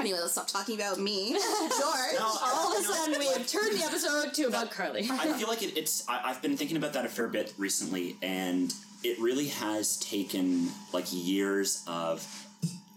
[0.00, 2.20] Anyway, let's stop talking about me, George.
[2.20, 5.06] All of a sudden, we have turned the episode to about Carly.
[5.10, 6.08] I feel like it, it's.
[6.08, 8.72] I, I've been thinking about that a fair bit recently, and
[9.04, 12.26] it really has taken like years of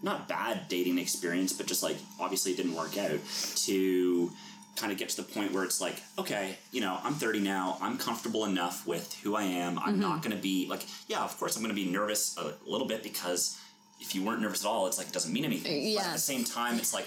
[0.02, 3.18] not bad dating experience, but just like obviously it didn't work out
[3.56, 4.30] to
[4.76, 7.78] kind of get to the point where it's like, okay, you know, I'm 30 now.
[7.80, 9.78] I'm comfortable enough with who I am.
[9.78, 10.00] I'm mm-hmm.
[10.00, 12.86] not going to be like, yeah, of course I'm going to be nervous a little
[12.86, 13.58] bit because
[14.00, 15.72] if you weren't nervous at all, it's like it doesn't mean anything.
[15.72, 16.00] But Yeah.
[16.08, 17.06] at the same time, it's like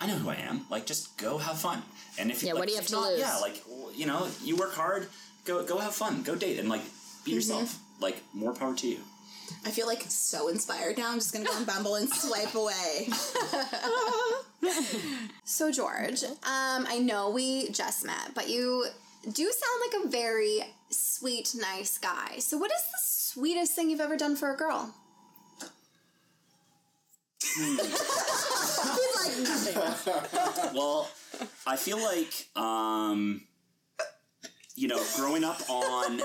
[0.00, 0.64] I know who I am.
[0.70, 1.82] Like, just go have fun.
[2.18, 3.20] And if Yeah, like, what do you have to not, lose?
[3.20, 3.62] Yeah, like
[3.94, 5.08] you know, you work hard.
[5.44, 6.22] Go go have fun.
[6.22, 6.82] Go date and like
[7.24, 7.32] be mm-hmm.
[7.32, 7.78] yourself.
[8.00, 9.00] Like more power to you.
[9.64, 11.10] I feel like so inspired now.
[11.10, 13.08] I'm just gonna go on Bumble and swipe away.
[15.44, 18.86] So George, um, I know we just met, but you
[19.32, 22.38] do sound like a very sweet, nice guy.
[22.38, 24.94] So what is the sweetest thing you've ever done for a girl?
[30.74, 31.08] Well,
[31.66, 33.42] I feel like um,
[34.76, 36.20] you know, growing up on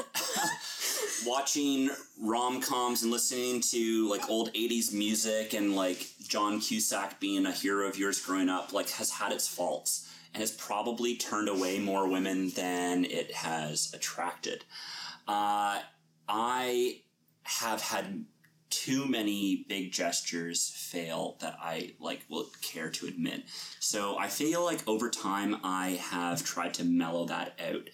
[1.25, 1.89] watching
[2.21, 7.51] rom coms and listening to like old '80s music and like John Cusack being a
[7.51, 11.79] hero of yours growing up, like has had its faults and has probably turned away
[11.79, 14.65] more women than it has attracted.
[15.27, 15.79] Uh,
[16.27, 17.01] I
[17.43, 18.25] have had
[18.73, 23.43] too many big gestures fail that I like will care to admit.
[23.79, 27.89] So I feel like over time I have tried to mellow that out.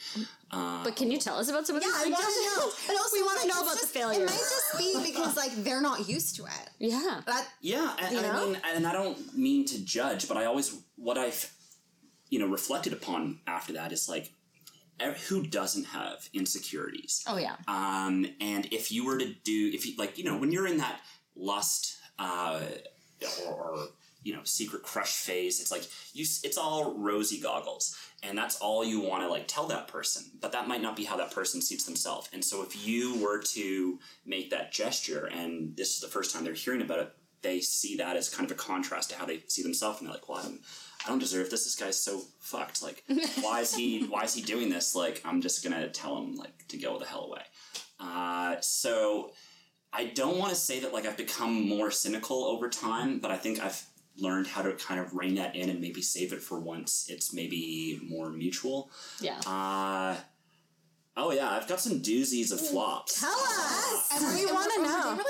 [0.51, 2.53] Um, but can you tell us about some of these I big want gestures?
[2.53, 2.71] to know.
[2.87, 4.23] But also, We wanna like, know it's about the just- failure.
[4.23, 6.69] It might just be because like they're not used to it.
[6.79, 7.21] Yeah.
[7.25, 10.75] That Yeah, and, and I mean, and I don't mean to judge, but I always
[10.95, 11.53] what I've
[12.29, 14.29] you know reflected upon after that is like, ev-
[15.01, 17.23] who doesn't have insecurities?
[17.27, 17.55] Oh yeah.
[17.67, 20.77] Um, and if you were to do, if you like, you know, when you're in
[20.77, 20.99] that
[21.35, 22.59] lust uh,
[23.47, 23.87] or, or
[24.23, 25.83] you know secret crush phase, it's like
[26.13, 30.23] you, it's all rosy goggles, and that's all you want to like tell that person.
[30.39, 32.29] But that might not be how that person sees themselves.
[32.33, 36.43] And so if you were to make that gesture, and this is the first time
[36.43, 39.43] they're hearing about it, they see that as kind of a contrast to how they
[39.47, 40.61] see themselves, and they're like, well, I don't,
[41.05, 41.63] I don't deserve this.
[41.63, 42.81] This guy's so fucked.
[42.83, 43.03] Like,
[43.41, 44.05] why is he?
[44.07, 44.95] Why is he doing this?
[44.95, 47.41] Like, I'm just gonna tell him like to go the hell away.
[47.99, 49.31] Uh, so
[49.91, 53.37] I don't want to say that like I've become more cynical over time, but I
[53.37, 53.83] think I've
[54.17, 57.33] learned how to kind of rein that in and maybe save it for once it's
[57.33, 58.91] maybe more mutual.
[59.21, 59.39] Yeah.
[59.47, 60.15] Uh,
[61.17, 63.21] oh yeah, I've got some doozies of flops.
[63.21, 64.09] tell us.
[64.13, 65.03] And we want to know.
[65.03, 65.25] They were like,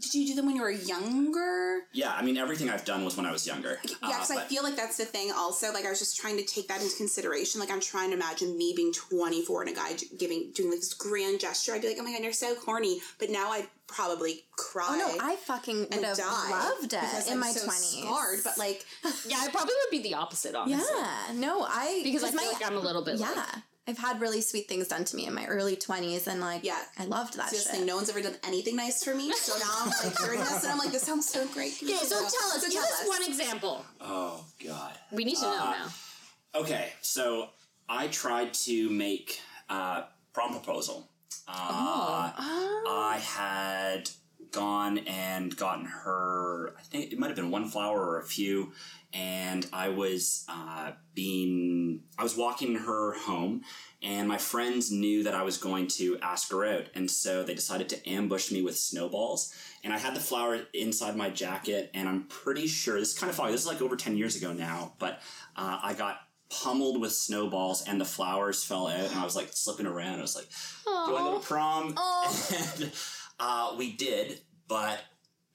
[0.00, 1.80] did you do them when you were younger?
[1.92, 3.78] Yeah, I mean everything I've done was when I was younger.
[3.84, 5.32] Yeah, Uh, I feel like that's the thing.
[5.32, 7.60] Also, like I was just trying to take that into consideration.
[7.60, 10.94] Like I'm trying to imagine me being 24 and a guy giving doing like this
[10.94, 11.72] grand gesture.
[11.74, 13.00] I'd be like, oh my god, you're so corny.
[13.18, 14.86] But now I'd probably cry.
[14.90, 17.98] Oh no, I fucking would and have die loved it in I'm my so twenties.
[18.02, 18.84] Scarred, but like,
[19.26, 20.84] Yeah, I probably would be the opposite, honestly.
[20.96, 23.30] yeah, no, I Because I feel my- like I'm a little bit yeah.
[23.30, 23.46] like-
[23.88, 26.78] I've had really sweet things done to me in my early twenties, and like, Yeah.
[26.98, 27.86] I loved that it's this shit.
[27.86, 29.32] No one's ever done anything nice for me.
[29.32, 31.72] So now I'm like hearing this, and I'm like, this sounds so great.
[31.82, 32.60] Okay, so tell us.
[32.62, 33.84] So give tell us one example.
[34.00, 34.92] Oh god.
[35.10, 36.60] We need to know Uh, now.
[36.60, 37.48] Okay, so
[37.88, 40.02] I tried to make uh,
[40.34, 41.08] prom proposal.
[41.48, 42.84] Uh, Oh.
[42.90, 44.10] I had
[44.52, 46.74] gone and gotten her.
[46.78, 48.72] I think it might have been one flower or a few,
[49.12, 52.02] and I was uh, being.
[52.18, 53.62] I was walking her home,
[54.02, 57.54] and my friends knew that I was going to ask her out, and so they
[57.54, 59.54] decided to ambush me with snowballs.
[59.84, 63.30] And I had the flower inside my jacket, and I'm pretty sure this is kind
[63.30, 63.52] of foggy.
[63.52, 65.20] This is like over ten years ago now, but
[65.56, 69.48] uh, I got pummeled with snowballs, and the flowers fell out, and I was like
[69.52, 70.18] slipping around.
[70.18, 70.48] I was like,
[70.84, 71.94] "Do I go to prom?"
[73.40, 74.98] And uh, we did, but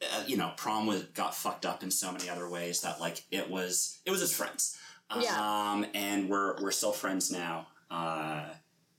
[0.01, 3.23] uh, you know, prom was got fucked up in so many other ways that like
[3.31, 4.77] it was it was just friends.
[5.19, 5.35] Yeah.
[5.37, 7.67] Um, and we're we're still friends now.
[7.91, 8.45] Uh,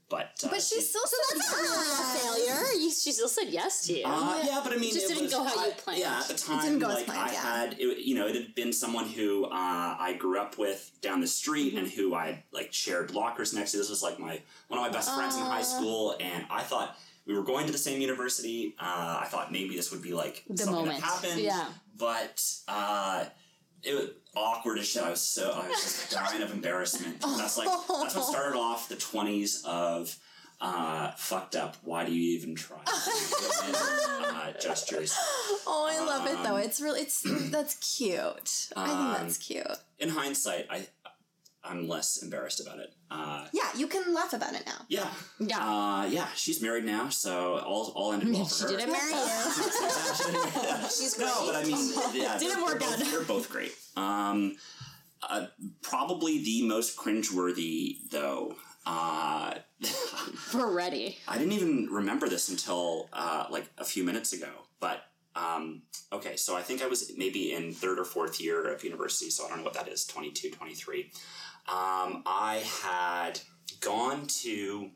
[0.08, 2.60] but uh, But she's still so that's a failure.
[2.78, 4.04] You, she still said yes to you.
[4.06, 5.98] uh, yeah, but I mean, just it didn't was, go how you I- planned.
[6.00, 7.40] Yeah, at the time, didn't go as like planned, I yeah.
[7.40, 9.50] had, it, you know, it had been someone who uh,
[9.98, 11.84] I grew up with down the street Mm-hmm.
[11.84, 13.78] and who I like shared lockers next to.
[13.78, 16.96] This was like my one of my best friends in high school, and I thought
[17.26, 18.74] we were going to the same university.
[18.78, 21.00] Uh, I thought maybe this would be like The something moment.
[21.00, 21.40] that happened.
[21.40, 21.66] Yeah.
[21.96, 23.24] but uh,
[23.82, 25.02] it was awkward as shit.
[25.02, 27.20] I was so I was just dying of embarrassment.
[27.20, 30.16] That's like that's what started off the twenties of
[30.60, 31.76] uh, fucked up.
[31.82, 32.78] Why do you even try?
[32.86, 35.14] uh, gestures.
[35.66, 36.56] Oh, I love it though.
[36.56, 38.68] It's really it's that's cute.
[38.76, 39.66] I think that's cute.
[39.98, 40.86] In hindsight, I
[41.64, 42.94] I'm less embarrassed about it.
[43.10, 44.84] Uh, Yeah, you can laugh about it now.
[44.88, 45.08] yeah,
[45.40, 45.58] Yeah.
[45.58, 46.28] uh, yeah.
[46.34, 48.78] She's married now, so all all ended well for she her.
[48.80, 49.18] didn't marry you.
[50.88, 52.98] She's No, but I mean, yeah, Didn't they're, work out.
[52.98, 53.72] Both, they're both great.
[53.96, 54.56] Um,
[55.22, 55.46] uh,
[55.82, 58.56] probably the most cringeworthy, though.
[58.86, 59.54] Uh,
[60.52, 61.16] We're ready.
[61.26, 64.50] I didn't even remember this until uh, like a few minutes ago.
[64.80, 65.02] But
[65.34, 69.30] um, okay, so I think I was maybe in third or fourth year of university,
[69.30, 71.10] so I don't know what that is 22, 23.
[71.68, 73.40] Um, I had
[73.80, 74.90] gone to.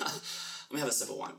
[0.00, 1.34] Let me have a sip of wine.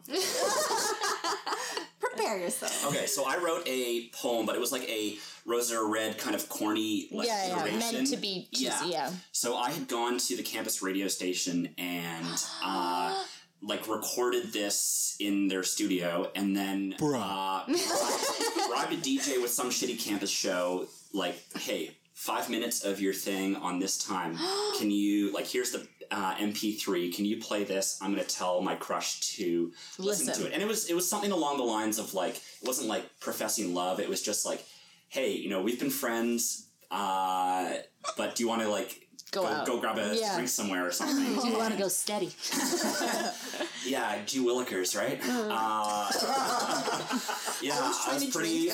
[2.00, 2.86] Prepare yourself.
[2.88, 6.48] Okay, so I wrote a poem, but it was like a Rosa Red kind of
[6.50, 7.80] corny like Yeah, yeah, narration.
[7.80, 9.12] meant to be cheesy, yeah.
[9.32, 13.24] So I had gone to the campus radio station and uh,
[13.62, 20.00] like recorded this in their studio, and then uh, bribed a DJ with some shitty
[20.00, 20.88] campus show.
[21.14, 24.36] Like, hey, five minutes of your thing on this time.
[24.80, 25.46] Can you like?
[25.46, 27.14] Here's the uh, MP3.
[27.16, 28.00] Can you play this?
[28.02, 30.44] I'm gonna tell my crush to listen, Listen.
[30.44, 30.54] to it.
[30.54, 33.74] And it was it was something along the lines of like it wasn't like professing
[33.76, 34.00] love.
[34.00, 34.66] It was just like,
[35.10, 37.76] hey, you know, we've been friends, uh,
[38.18, 39.66] but do you want to like Go go, out.
[39.66, 40.36] go grab a Yeah.
[40.36, 41.36] drink somewhere or something?
[41.52, 42.32] You want to go steady.
[43.86, 45.20] yeah, G Willikers, right?
[45.22, 46.10] Uh,
[47.62, 48.72] yeah, I was, pretty.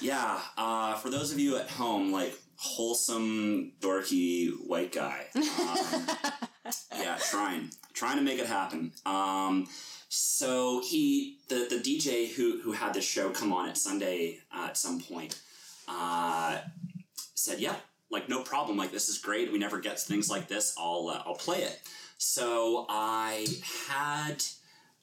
[0.00, 5.26] yeah, uh, for those of you at home, like wholesome, dorky white guy.
[5.34, 6.06] Um,
[6.98, 8.92] yeah, trying, trying to make it happen.
[9.04, 9.68] Um,
[10.08, 14.66] so he, the the DJ who who had this show come on at Sunday uh,
[14.68, 15.38] at some point,
[15.88, 16.58] uh,
[17.34, 17.76] said, "Yeah,
[18.10, 18.76] like no problem.
[18.76, 19.52] Like this is great.
[19.52, 20.74] We never get things like this.
[20.78, 21.80] I'll uh, I'll play it."
[22.18, 23.46] So I
[23.88, 24.42] had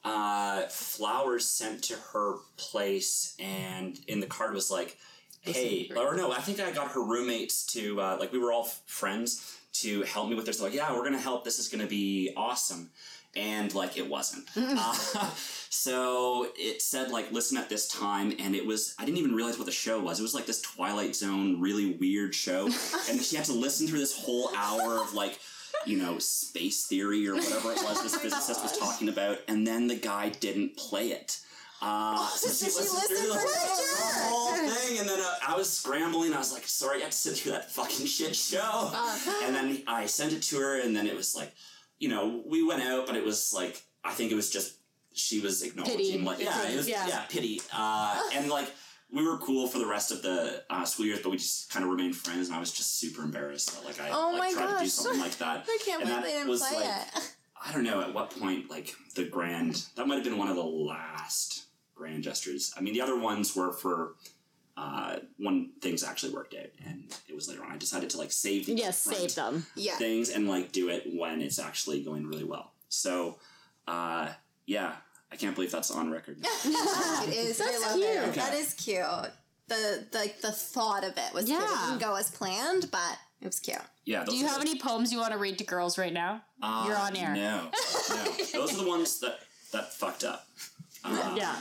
[0.03, 4.97] uh, flowers sent to her place, and in the card was like,
[5.41, 8.65] "Hey," or no, I think I got her roommates to uh, like we were all
[8.65, 10.61] f- friends to help me with this.
[10.61, 11.43] Like, yeah, we're gonna help.
[11.43, 12.91] This is gonna be awesome.
[13.35, 14.47] And like it wasn't.
[14.55, 14.93] uh,
[15.69, 19.57] so it said like listen at this time, and it was I didn't even realize
[19.57, 20.19] what the show was.
[20.19, 22.65] It was like this Twilight Zone, really weird show,
[23.09, 25.39] and she had to listen through this whole hour of like
[25.85, 29.87] you know, space theory or whatever it was this physicist was talking about, and then
[29.87, 31.39] the guy didn't play it.
[31.81, 36.33] Uh, so she listened through the, the whole thing, and then uh, I was scrambling.
[36.33, 38.93] I was like, "Sorry, I had to sit through that fucking shit show."
[39.43, 41.51] and then I sent it to her, and then it was like,
[42.03, 44.77] you know, we went out, but it was like I think it was just
[45.13, 46.17] she was acknowledging, Pity.
[46.21, 47.07] like, yeah, it was, Yeah.
[47.07, 48.69] yeah, pity, uh, and like
[49.11, 51.85] we were cool for the rest of the uh, school years, but we just kind
[51.85, 54.53] of remained friends, and I was just super embarrassed that like I Oh like, my
[54.53, 55.65] tried to do something like that.
[55.69, 57.31] I can't And believe that they didn't was, play like, it.
[57.65, 60.57] I don't know at what point like the grand that might have been one of
[60.57, 61.63] the last
[61.95, 62.73] grand gestures.
[62.75, 64.15] I mean, the other ones were for
[64.77, 67.71] uh, when things actually worked out, and it was later on.
[67.71, 69.65] I decided to like save the Yes, save them.
[69.75, 69.95] Yeah.
[69.97, 72.71] things and like do it when it's actually going really well.
[72.89, 73.37] So,
[73.87, 74.29] uh,
[74.65, 74.93] yeah,
[75.31, 76.37] I can't believe that's on record.
[77.25, 77.61] It is.
[77.61, 78.05] I love cute.
[78.07, 78.27] it.
[78.29, 78.39] Okay.
[78.39, 79.05] That is cute.
[79.67, 81.59] The like the thought of it was cute.
[81.59, 81.85] It Yeah.
[81.87, 83.77] didn't go as planned, but it was cute.
[84.05, 86.41] Yeah, Do you have any poems you want to read to girls right now?
[86.61, 87.33] Uh, You're on air.
[87.33, 87.69] No,
[88.09, 89.39] no, those are the ones that
[89.71, 90.47] that fucked up.
[91.05, 91.55] Uh, Yeah.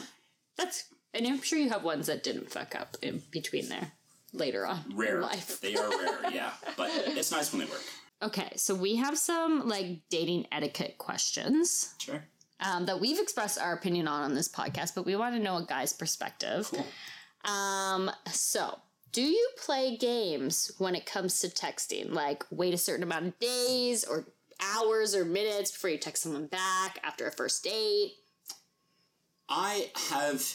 [0.57, 3.93] That's and I'm sure you have ones that didn't fuck up in between there
[4.33, 5.21] later on Rare.
[5.21, 5.61] life.
[5.61, 7.83] They are rare, yeah, but it's nice when they work.
[8.23, 11.95] Okay, so we have some like dating etiquette questions.
[11.99, 12.23] Sure.
[12.61, 15.57] um, that we've expressed our opinion on on this podcast, but we want to know
[15.57, 16.71] a guy's perspective.
[17.45, 18.79] Um, so,
[19.11, 22.13] do you play games when it comes to texting?
[22.13, 24.27] Like, wait a certain amount of days or
[24.61, 28.13] hours or minutes before you text someone back after a first date?
[29.49, 30.55] I have.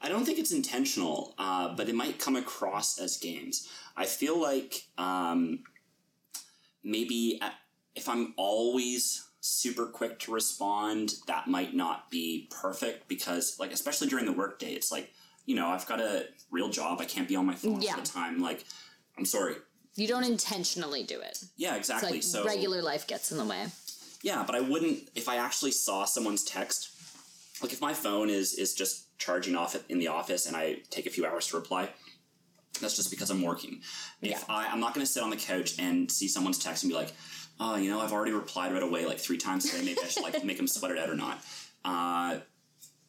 [0.00, 3.68] I don't think it's intentional, uh, but it might come across as games.
[3.96, 5.60] I feel like um,
[6.82, 7.40] maybe
[7.94, 14.08] if I'm always super quick to respond, that might not be perfect because, like, especially
[14.08, 15.12] during the workday, it's like,
[15.46, 17.00] you know, I've got a real job.
[17.00, 17.92] I can't be on my phone Yeah.
[17.92, 18.40] all the time.
[18.40, 18.64] Like,
[19.18, 19.56] I'm sorry.
[19.96, 21.42] You don't intentionally do it.
[21.56, 22.12] Yeah, exactly.
[22.12, 23.66] like so regular life gets in the way.
[24.22, 26.90] Yeah, but I wouldn't if I actually saw someone's text.
[27.60, 31.06] Like if my phone is is just charging off in the office and I take
[31.06, 31.90] a few hours to reply,
[32.80, 33.82] that's just because I'm working.
[34.22, 36.90] If I I'm not going to sit on the couch and see someone's text and
[36.90, 37.12] be like,
[37.60, 39.84] oh, you know, I've already replied right away like three times today.
[39.84, 41.38] Maybe I should like make them sweat it out or not.
[41.84, 42.38] Uh,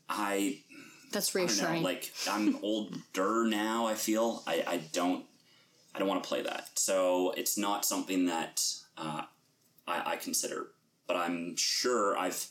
[0.10, 0.60] I
[1.12, 1.84] That's I don't know, reassuring.
[1.84, 3.88] like I'm older now.
[3.88, 5.26] I feel I, I don't
[5.96, 6.70] I don't want to play that.
[6.76, 8.64] So it's not something that
[8.98, 9.24] uh,
[9.88, 10.68] I, I consider.
[11.08, 12.48] But I'm sure I've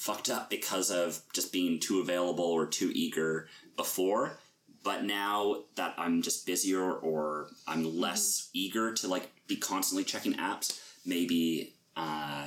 [0.00, 4.38] fucked up because of just being too available or too eager before.
[4.82, 10.32] But now that I'm just busier or I'm less eager to like be constantly checking
[10.34, 12.46] apps, maybe uh,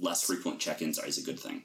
[0.00, 1.64] less frequent check-ins is a good thing.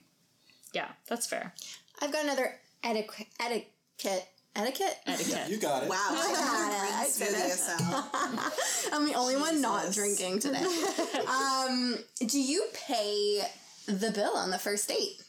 [0.74, 1.54] yeah, that's fair.
[2.02, 3.28] I've got another etiquette.
[3.40, 4.28] Etiquette.
[4.56, 4.98] Etiquette?
[5.06, 5.48] Etiquette.
[5.48, 5.90] You got it.
[5.90, 5.96] Wow.
[6.10, 6.96] I got it.
[6.96, 7.52] I Smoothie did it.
[7.52, 8.94] us out.
[8.94, 10.64] I'm the only one not drinking today.
[11.28, 13.44] um, do you pay
[13.88, 15.22] the bill on the first date?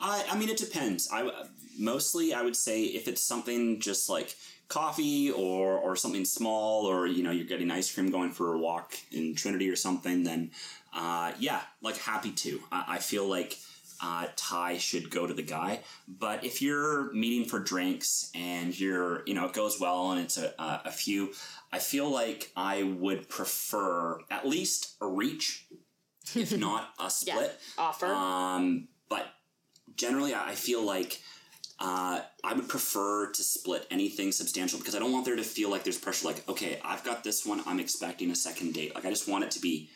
[0.00, 1.08] I, I mean, it depends.
[1.12, 1.30] I
[1.78, 4.34] mostly I would say if it's something just like
[4.68, 8.58] coffee or or something small, or you know you're getting ice cream going for a
[8.58, 10.50] walk in Trinity or something, then
[10.94, 12.60] uh, yeah, like happy to.
[12.70, 13.58] I, I feel like
[14.02, 15.80] uh, tie should go to the guy.
[16.06, 20.38] But if you're meeting for drinks and you're you know it goes well and it's
[20.38, 21.32] a, a, a few,
[21.72, 25.66] I feel like I would prefer at least a reach,
[26.34, 27.58] if not a split.
[27.78, 28.06] Offer.
[28.06, 29.26] Um, but
[29.96, 31.20] generally, I feel like
[31.78, 35.70] uh, I would prefer to split anything substantial because I don't want there to feel
[35.70, 36.26] like there's pressure.
[36.26, 37.62] Like, okay, I've got this one.
[37.66, 38.94] I'm expecting a second date.
[38.94, 39.90] Like, I just want it to be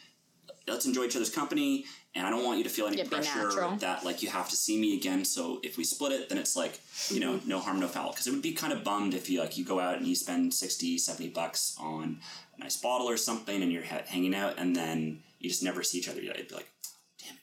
[0.69, 3.09] let's enjoy each other's company, and I don't want you to feel any Yeah, be
[3.09, 3.51] pressure
[3.81, 5.25] that like you have to see me again.
[5.25, 6.79] So if we split it, then it's like
[7.09, 7.49] you know Mm-hmm.
[7.49, 8.11] no harm no foul.
[8.11, 10.15] Because it would be kind of bummed if you like you go out and you
[10.15, 12.21] spend 60, 70 bucks on
[12.57, 15.83] a nice bottle or something, and you're ha- hanging out, and then you just never
[15.83, 16.21] see each other.
[16.21, 16.71] You'd be like.
[17.19, 17.35] "Damn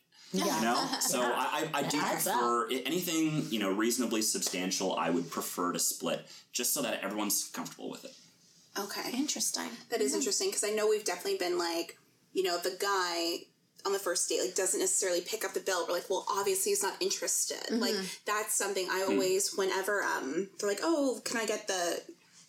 [0.41, 2.33] it!" You know, so I, I, I do adds up.
[2.33, 4.95] prefer i- anything you know reasonably substantial.
[4.95, 8.15] I would prefer to split just so that everyone's comfortable with it.
[8.79, 9.11] Okay.
[9.13, 9.69] Interesting.
[9.89, 10.17] That is hmm.
[10.17, 11.97] interesting because I know we've definitely been like,
[12.33, 13.45] you know, the guy
[13.85, 15.85] on the first date like doesn't necessarily pick up the bill.
[15.87, 17.63] We're like, well, obviously he's not interested.
[17.71, 18.05] Like mm-hmm.
[18.25, 19.13] that's something I hmm.
[19.13, 22.01] always, whenever um, they're like, oh, can I get the?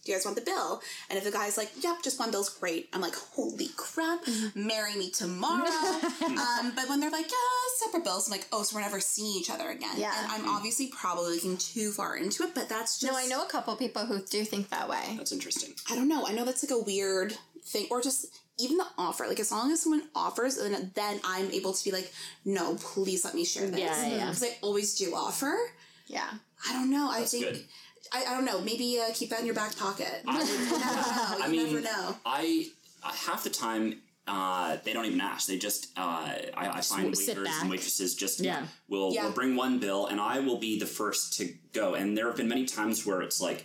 [0.09, 0.81] Do you guys want the bill?
[1.11, 2.89] And if the guy's like, yep, just one bill's great.
[2.95, 4.21] I'm like, holy crap,
[4.55, 5.69] marry me tomorrow.
[6.25, 9.39] um, but when they're like, yeah, separate bills, I'm like, oh, so we're never seeing
[9.39, 9.97] each other again.
[9.99, 10.15] Yeah.
[10.17, 13.13] And I'm obviously probably looking too far into it, but that's just.
[13.13, 15.15] No, I know a couple people who do think that way.
[15.19, 15.75] That's interesting.
[15.91, 16.27] I don't know.
[16.27, 19.27] I know that's like a weird thing, or just even the offer.
[19.27, 22.11] Like as long as someone offers, then then I'm able to be like,
[22.47, 23.79] no, please let me share this.
[23.79, 24.27] Yeah, yeah.
[24.29, 25.55] Because I always do offer.
[26.07, 26.31] Yeah.
[26.67, 27.11] I don't know.
[27.11, 27.45] I think.
[27.45, 27.65] good.
[28.13, 28.61] I, I don't know.
[28.61, 30.23] Maybe uh, keep that in your back pocket.
[30.27, 31.37] I would- you never know.
[31.39, 32.17] You I mean, never know.
[32.25, 32.67] I
[33.03, 35.47] uh, half the time uh, they don't even ask.
[35.49, 38.67] They just uh, I, I find sit waiters and waitresses just Yeah.
[38.89, 39.25] will Yeah.
[39.25, 41.95] will bring one bill, and I will be the first to go.
[41.95, 43.65] And there have been many times where it's like,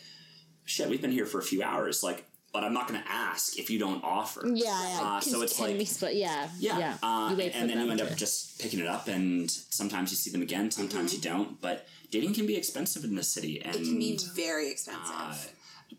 [0.65, 2.25] shit, we've been here for a few hours, like.
[2.53, 4.43] But I'm not going to ask if you don't offer.
[4.45, 4.99] Yeah, yeah.
[5.01, 6.13] Uh, 'cause so it's can like, we split?
[6.13, 6.97] Yeah, yeah, yeah.
[7.01, 9.49] Uh, you wait for and then you end to- up just picking it up, and
[9.49, 11.59] sometimes you see them again, sometimes you don't.
[11.59, 15.15] But dating can be expensive in this city, and It can be very expensive.
[15.15, 15.35] uh,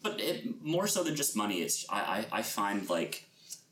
[0.02, 3.24] but it, more so than just money, it's I, I, I find like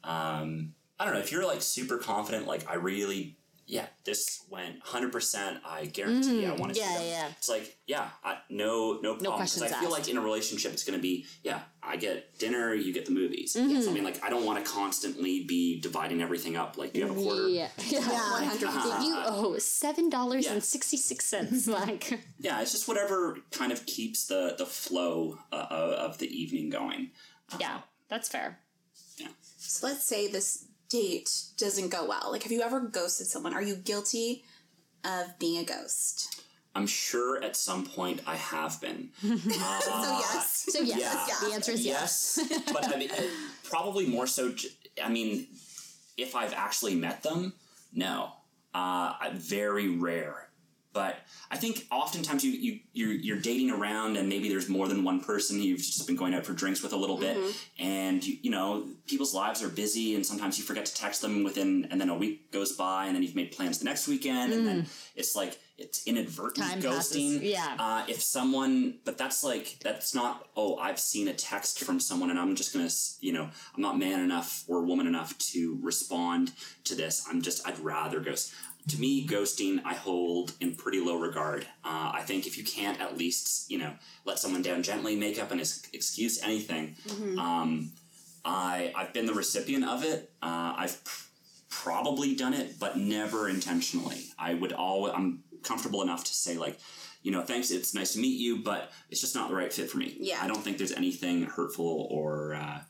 [0.03, 3.36] um, I don't know if you're like super confident, like I really
[3.67, 5.59] yeah this went hundred percent.
[5.65, 6.91] I guarantee I want to Mm-hmm.
[6.93, 7.23] Yeah, see them.
[7.23, 7.29] yeah.
[7.39, 9.91] It's like yeah, I, no no problem because questions I feel asked.
[9.99, 13.13] like in a relationship it's going to be yeah I get dinner, you get the
[13.13, 13.55] movies.
[13.59, 13.81] Mm-hmm.
[13.81, 16.77] Something like I don't want to constantly be dividing everything up.
[16.79, 17.49] Like you have a quarter?
[17.49, 17.69] yeah.
[17.89, 18.01] Yeah.
[18.33, 19.05] One hundred percent.
[19.05, 20.53] You owe seven dollars Yeah.
[20.55, 21.67] and sixty six cents.
[21.69, 25.57] Like, Yeah, it's just whatever kind of keeps the the flow uh,
[26.07, 27.11] of the evening going.
[27.61, 28.59] yeah, that's fair.
[29.19, 29.29] Yeah.
[29.59, 32.28] So let's say this date doesn't go well.
[32.30, 33.55] Like, have you ever ghosted someone?
[33.55, 34.45] Are you guilty
[35.05, 36.43] of being a ghost?
[36.74, 39.09] I'm sure at some point I have been.
[39.22, 40.66] so yes.
[40.70, 41.49] So yes, Yeah.
[41.49, 42.38] the answer is yes.
[42.51, 43.11] Yes, but I mean,
[43.64, 44.55] probably more so.
[45.03, 45.47] I mean,
[46.16, 47.55] if I've actually met them,
[47.93, 48.32] no.
[48.74, 50.49] uh, very rare.
[50.93, 51.16] But
[51.51, 55.20] I think oftentimes you, you you're, you're dating around and maybe there's more than one
[55.20, 57.36] person you've just been going out for drinks with a little bit
[57.78, 61.45] and you, you know people's lives are busy and sometimes you forget to text them
[61.45, 64.53] within and then a week goes by and then you've made plans the next weekend
[64.53, 64.86] and then
[65.16, 67.34] it's like it's inadvertent Time ghosting.
[67.34, 67.76] passes, yeah.
[67.78, 70.49] Uh, if someone, but that's like that's not.
[70.57, 72.90] Oh, I've seen a text from someone, and I'm just gonna,
[73.20, 76.53] you know, I'm not man enough or woman enough to respond
[76.84, 77.24] to this.
[77.28, 78.53] I'm just, I'd rather ghost.
[78.89, 81.64] To me, ghosting I hold in pretty low regard.
[81.85, 83.93] Uh, I think if you can't at least, you know,
[84.24, 86.97] let someone down gently, make up an ex- excuse, anything.
[87.39, 87.93] Um,
[88.45, 90.33] I I've been the recipient of it.
[90.43, 91.26] Uh, I've pr-
[91.70, 94.24] probably done it, but never intentionally.
[94.39, 95.14] I would always.
[95.14, 96.78] I'm comfortable enough to say like,
[97.22, 97.70] you know, thanks.
[97.70, 100.16] It's nice to meet you, but it's just not the right fit for me.
[100.18, 100.39] Yeah.
[100.43, 102.80] I don't think there's anything hurtful or uh,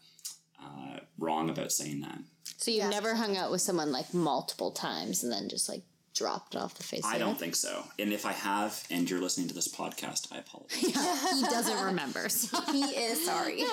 [0.59, 2.19] uh, wrong about saying that.
[2.63, 5.83] So you've never hung out with someone like multiple times and then just like
[6.15, 7.83] dropped off the face I don't think so.
[7.99, 10.81] And if I have, and you're listening to this podcast, I apologize.
[10.81, 12.29] he doesn't remember.
[12.29, 12.61] so.
[12.71, 13.65] He is sorry.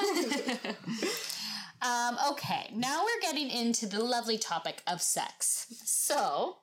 [1.82, 5.66] Um, okay, now we're getting into the lovely topic of sex.
[5.86, 6.58] So,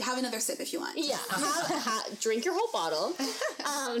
[0.00, 0.98] Have another sip if you want.
[0.98, 3.14] yeah, ha- ha- drink your whole bottle.
[3.64, 4.00] Um,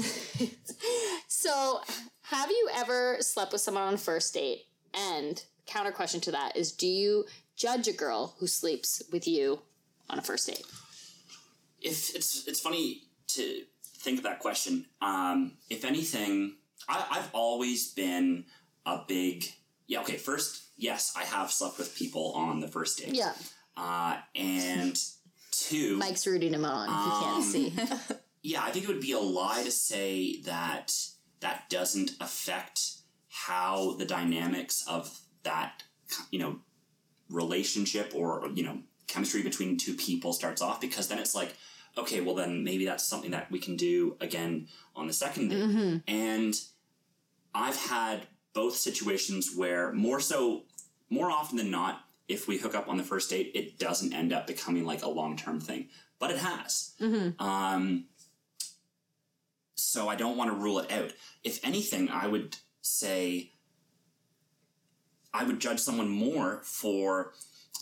[1.28, 1.80] so,
[2.22, 4.62] have you ever slept with someone on a first date?
[4.92, 7.26] And counter question to that is, do you
[7.56, 9.60] judge a girl who sleeps with you
[10.08, 10.64] on a first date?
[11.86, 13.62] if it's it's funny to
[13.98, 14.86] think of that question.
[15.00, 16.56] Um, if anything,
[16.88, 18.44] I, I've always been
[18.84, 19.44] a big
[19.86, 20.00] yeah.
[20.00, 23.14] Okay, first, yes, I have slept with people on the first date.
[23.14, 23.32] Yeah,
[23.76, 24.98] Uh, and
[25.52, 26.88] two, Mike's rooting him on.
[26.88, 30.92] If you can't see, yeah, I think it would be a lie to say that
[31.40, 32.92] that doesn't affect
[33.28, 35.82] how the dynamics of that
[36.30, 36.58] you know
[37.30, 41.54] relationship or you know chemistry between two people starts off because then it's like
[41.98, 46.02] okay well then maybe that's something that we can do again on the second date.
[46.08, 46.54] And
[47.54, 50.64] i've had both situations where more so
[51.10, 54.32] more often than not if we hook up on the first date it doesn't end
[54.32, 56.94] up becoming like a long-term thing but it has.
[57.38, 58.04] Um,
[59.74, 61.12] so i don't want to rule it out.
[61.44, 63.52] If anything i would say
[65.40, 67.32] I would judge someone more for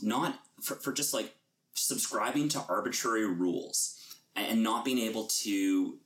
[0.02, 1.34] not for, for just like
[1.74, 3.98] subscribing to arbitrary rules
[4.36, 5.98] and not being able to,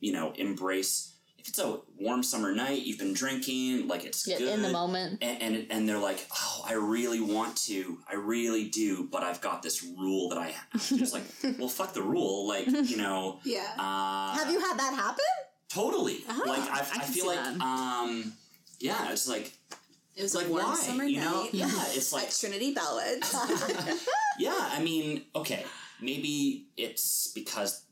[0.00, 4.38] you know, embrace if it's a warm summer night, you've been drinking, like it's Yeah,
[4.38, 5.22] good in the moment.
[5.22, 9.40] and, and and they're like, oh, I really want to, I really do, but I've
[9.40, 10.90] got this rule that I have.
[11.00, 11.22] It's like,
[11.60, 13.62] well, fuck the rule, like you know, Yeah.
[13.78, 15.24] uh, Have you had that happen?
[15.68, 16.24] totally.
[16.26, 17.60] Like I, I, can feel like, that.
[17.60, 18.32] um,
[18.80, 19.52] yeah, it's like
[20.16, 20.74] It was like why?
[20.74, 21.42] summer you know?
[21.42, 21.54] night.
[21.54, 24.06] Yeah it's like Trinity Bellwoods.
[24.38, 25.64] yeah i mean okay.
[26.00, 27.84] Maybe it's because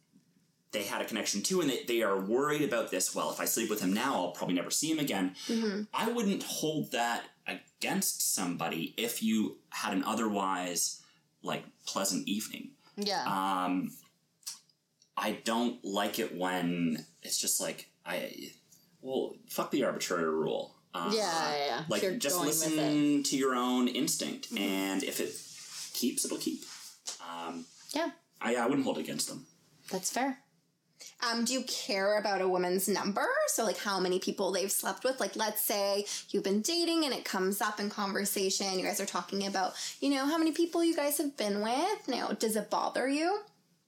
[0.73, 3.15] they had a connection too and they, they are worried about this.
[3.15, 5.35] Well if i sleep with him now i'll probably never see him again.
[5.93, 11.03] I wouldn't hold that against somebody if you had an otherwise
[11.43, 12.71] like pleasant evening.
[12.97, 13.91] Yeah, um
[15.17, 18.51] i don't like it when it's just like i
[19.01, 21.23] well fuck the arbitrary rule uh, yeah,
[21.57, 21.83] yeah, yeah.
[21.89, 22.71] like You're just going with it.
[22.77, 25.31] listen to your own instinct and if it
[25.99, 26.63] keeps it'll keep
[27.21, 29.47] um, Yeah, I, I wouldn't hold it against them
[29.91, 30.39] that's fair.
[31.31, 33.27] Um, do you care about a woman's number?
[33.49, 35.21] So, like, how many people they've slept with?
[35.21, 38.79] Like, let's say you've been dating and it comes up in conversation.
[38.79, 42.09] You guys are talking about, you know, how many people you guys have been with.
[42.09, 43.41] Now, does it bother you?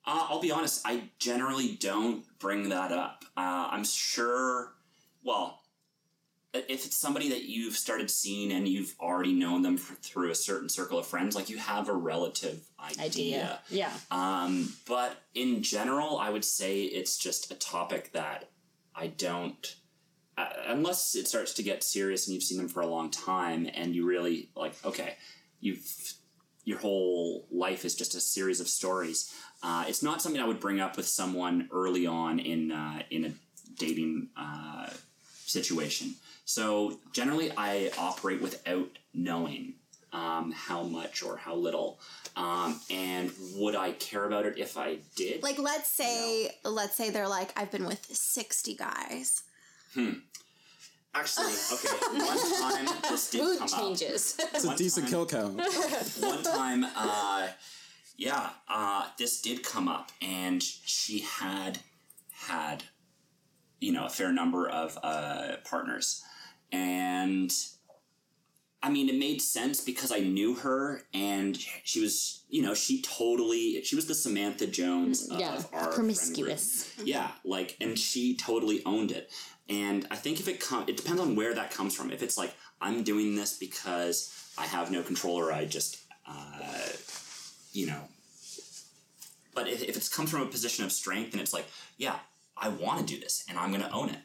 [0.06, 4.72] uh, i'll be honest i generally don't bring that up uh, i'm sure
[5.24, 5.60] well
[6.54, 10.34] if it's somebody that you've started seeing and you've already known them for, through a
[10.34, 13.60] certain circle of friends like you have a relative idea, Idea.
[13.68, 13.92] Yeah.
[14.10, 18.48] Um, but in general, I would say it's just a topic that
[18.94, 19.76] I don't,
[20.38, 23.68] uh, unless it starts to get serious and you've seen them for a long time
[23.74, 25.14] and you really like, okay,
[25.60, 26.14] you've
[26.64, 29.32] your whole life is just a series of stories.
[29.62, 33.24] Uh, it's not something I would bring up with someone early on in uh, in
[33.24, 33.32] a
[33.78, 34.90] dating uh,
[35.46, 36.16] situation.
[36.46, 39.74] So generally, I operate without knowing
[40.12, 41.98] um, how much or how little.
[42.36, 45.42] Um, and would I care about it if I did?
[45.42, 49.42] Like, let's say, let's say they're like, I've been with 60 guys.
[49.92, 50.12] Hmm.
[51.14, 51.96] Actually, okay.
[52.24, 54.36] One time this did Mood come changes.
[54.54, 55.60] It's a decent time- kill count.
[56.20, 57.48] One time, uh,
[58.16, 61.78] yeah, uh, this did come up, and she had
[62.32, 62.84] had,
[63.80, 66.22] you know, a fair number of uh, partners,
[66.72, 67.52] and
[68.82, 73.02] I mean, it made sense because I knew her, and she was, you know, she
[73.02, 76.92] totally, she was the Samantha Jones of Yeah, our promiscuous.
[77.02, 79.30] Yeah, like, and she totally owned it.
[79.68, 82.12] And I think if it comes, it depends on where that comes from.
[82.12, 85.98] If it's like I'm doing this because I have no control, or I just,
[86.28, 86.92] uh,
[87.72, 88.02] you know,
[89.54, 92.16] but if, if it's comes from a position of strength and it's like, yeah,
[92.56, 94.18] I want to do this and I'm going to own it,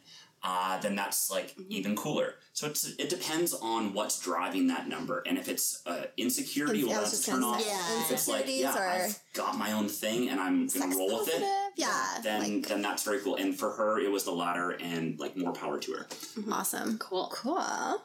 [0.44, 2.34] uh, then that's like even cooler.
[2.52, 6.86] So it's it depends on what's driving that number, and if it's uh, insecurity, I
[6.88, 7.62] well, was that's turn off.
[7.64, 8.00] Yeah.
[8.02, 11.42] If it's like, yeah, I've got my own thing and I'm gonna roll with it,
[11.76, 12.18] Yeah.
[12.22, 13.36] then like, then that's very cool.
[13.36, 16.06] And for her, it was the latter, and like more power to her.
[16.50, 16.98] awesome.
[16.98, 17.30] Cool.
[17.32, 18.02] Cool.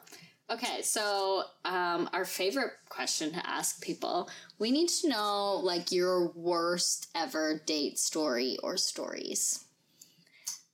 [0.50, 6.28] Okay, so um, our favorite question to ask people we need to know like your
[6.32, 9.64] worst ever date story or stories.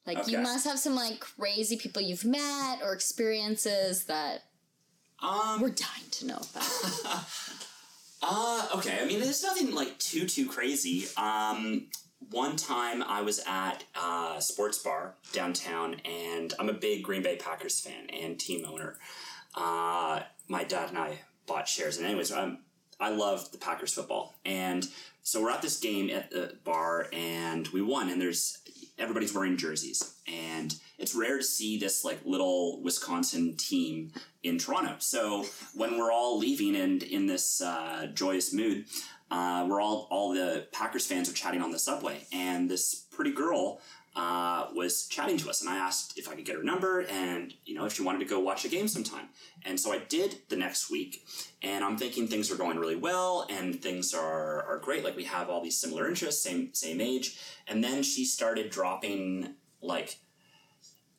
[0.06, 4.42] Like you must have some like crazy people you've met or experiences that
[5.22, 7.24] Um, we're dying to know about.
[8.26, 9.00] Uh, okay.
[9.02, 11.04] I mean, there's nothing like too too crazy.
[11.18, 11.88] Um,
[12.30, 17.36] one time I was at a sports bar downtown, and I'm a big Green Bay
[17.36, 18.96] Packers fan and team owner.
[19.54, 22.60] Uh, my dad and I bought shares, and anyways, um,
[22.98, 24.88] I love the Packers football, and
[25.22, 28.56] so we're at this game at the bar, and we won, and there's
[28.98, 34.96] everybody's wearing jerseys, and it's rare to see this like little Wisconsin team in Toronto.
[34.98, 38.86] So when we're all leaving and in this uh, joyous mood,
[39.30, 43.32] uh, we're all all the Packers fans are chatting on the subway, and this pretty
[43.32, 43.80] girl
[44.16, 47.52] uh, was chatting to us, and I asked if I could get her number, and
[47.64, 49.28] you know if she wanted to go watch a game sometime.
[49.64, 51.26] And so I did the next week,
[51.62, 55.04] and I'm thinking things are going really well, and things are are great.
[55.04, 59.54] Like we have all these similar interests, same same age, and then she started dropping
[59.80, 60.18] like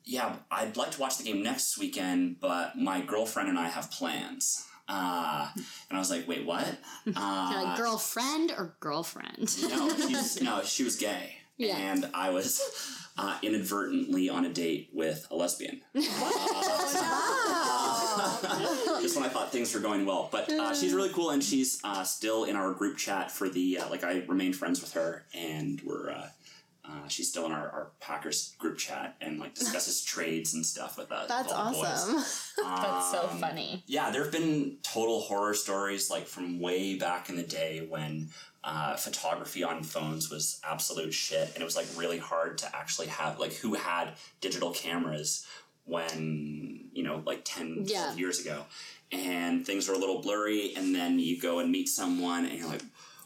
[0.05, 3.89] yeah, I'd like to watch the game next weekend, but my girlfriend and I have
[3.89, 4.67] plans.
[4.87, 6.77] Uh, and I was like, wait, what?
[7.15, 9.55] Uh, like girlfriend or girlfriend?
[9.63, 11.37] no, she's, no, she was gay.
[11.57, 11.77] Yeah.
[11.77, 12.61] And I was
[13.17, 15.81] uh, inadvertently on a date with a lesbian.
[18.17, 20.29] Uh, just when I thought things were going well.
[20.31, 23.79] But uh, she's really cool, and she's uh, still in our group chat for the,
[23.79, 26.27] uh, like, I remained friends with her, and we're, uh,
[26.87, 30.97] uh, she's still in our, our Packers group chat and, like, discusses trades and stuff
[30.97, 31.27] with us.
[31.27, 31.85] That's with all the boys.
[31.87, 32.15] awesome.
[32.63, 33.83] That's so Um, funny.
[33.87, 38.29] Yeah, there have been total horror stories like from way back in the day when
[38.65, 43.07] uh, photography on phones was absolute shit, and it was like really hard to actually
[43.07, 45.45] have like who had digital cameras
[45.85, 48.13] when you know like 10 Yeah.
[48.15, 48.65] years ago,
[49.11, 52.67] and things were a little blurry, and then you go and meet someone, and you're
[52.67, 52.83] like,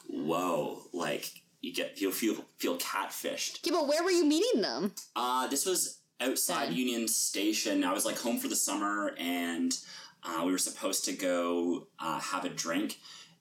[0.09, 1.31] whoa, like
[1.61, 3.59] you get you feel feel catfished.
[3.65, 4.93] Yeah, but where were you meeting them?
[5.15, 6.73] Uh, this was outside.
[6.73, 7.83] Union Station.
[7.83, 9.77] I was like home for the summer, and
[10.23, 12.97] uh, we were supposed to go uh, have a drink,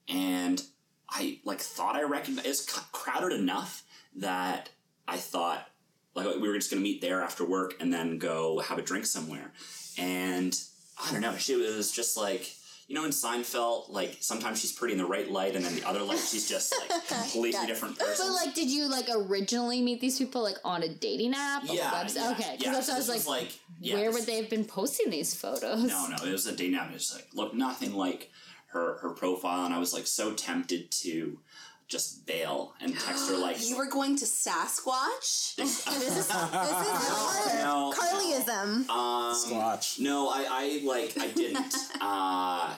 [0.08, 0.62] and
[1.10, 2.46] I like thought I recognized.
[2.46, 3.82] It was crowded enough
[4.16, 4.70] that
[5.06, 5.68] I thought
[6.14, 9.06] like we were just gonna meet there after work and then go have a drink
[9.06, 9.52] somewhere,
[9.96, 10.58] and
[11.02, 11.36] I don't know.
[11.36, 12.54] She was just like.
[12.90, 15.86] You know, in Seinfeld, like sometimes she's pretty in the right light, and then the
[15.86, 18.28] other light she's just like completely different person.
[18.28, 21.64] But like, did you like originally meet these people like on a dating app?
[21.66, 22.14] yeah, website?
[22.14, 22.72] yeah, okay, because yeah.
[22.72, 23.58] that's what I was This like.
[23.78, 25.84] yeah, where would they have been posting these photos?
[25.84, 26.88] No, no, it was a dating app.
[26.88, 28.30] It was like look, nothing like
[28.68, 31.40] her her profile, and I was like so tempted to
[31.88, 33.66] just bail and text her like.
[33.66, 35.54] You were going to Sasquatch?
[35.56, 36.28] this is this is
[37.62, 38.88] No, Carlyism.
[38.90, 39.98] um, Squatch.
[39.98, 41.74] no, I, I like I didn't.
[42.00, 42.74] uh,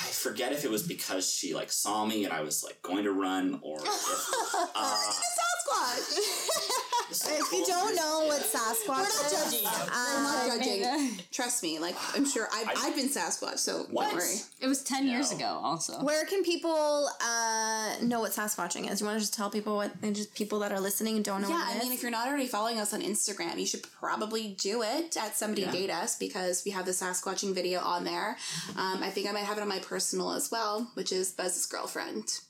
[0.00, 3.04] I forget if it was because she like saw me and I was like going
[3.04, 3.86] to run, or if,
[4.74, 5.12] uh,
[5.72, 7.38] Sasquatch.
[7.40, 11.18] if you don't know what Sasquatch is, I'm not uh, judging.
[11.32, 14.06] Trust me, like I'm sure I've, I- I've been Sasquatch, so What?
[14.10, 14.34] don't worry.
[14.60, 15.94] It was 10 years ago, also.
[16.04, 19.00] where can people uh, know what Sasquatching is?
[19.00, 21.42] You want to just tell people what, and just people that are listening and don't
[21.42, 23.66] know Yeah, what it I mean, if you're not already following us on Instagram, you
[23.66, 25.72] should probably do it at Somebody Yeah.
[25.72, 28.36] Date Us because we have the Sasquatching video on there.
[28.76, 31.66] Um, I think I might have it on my personal as well, which is Buzz's
[31.66, 32.40] girlfriend.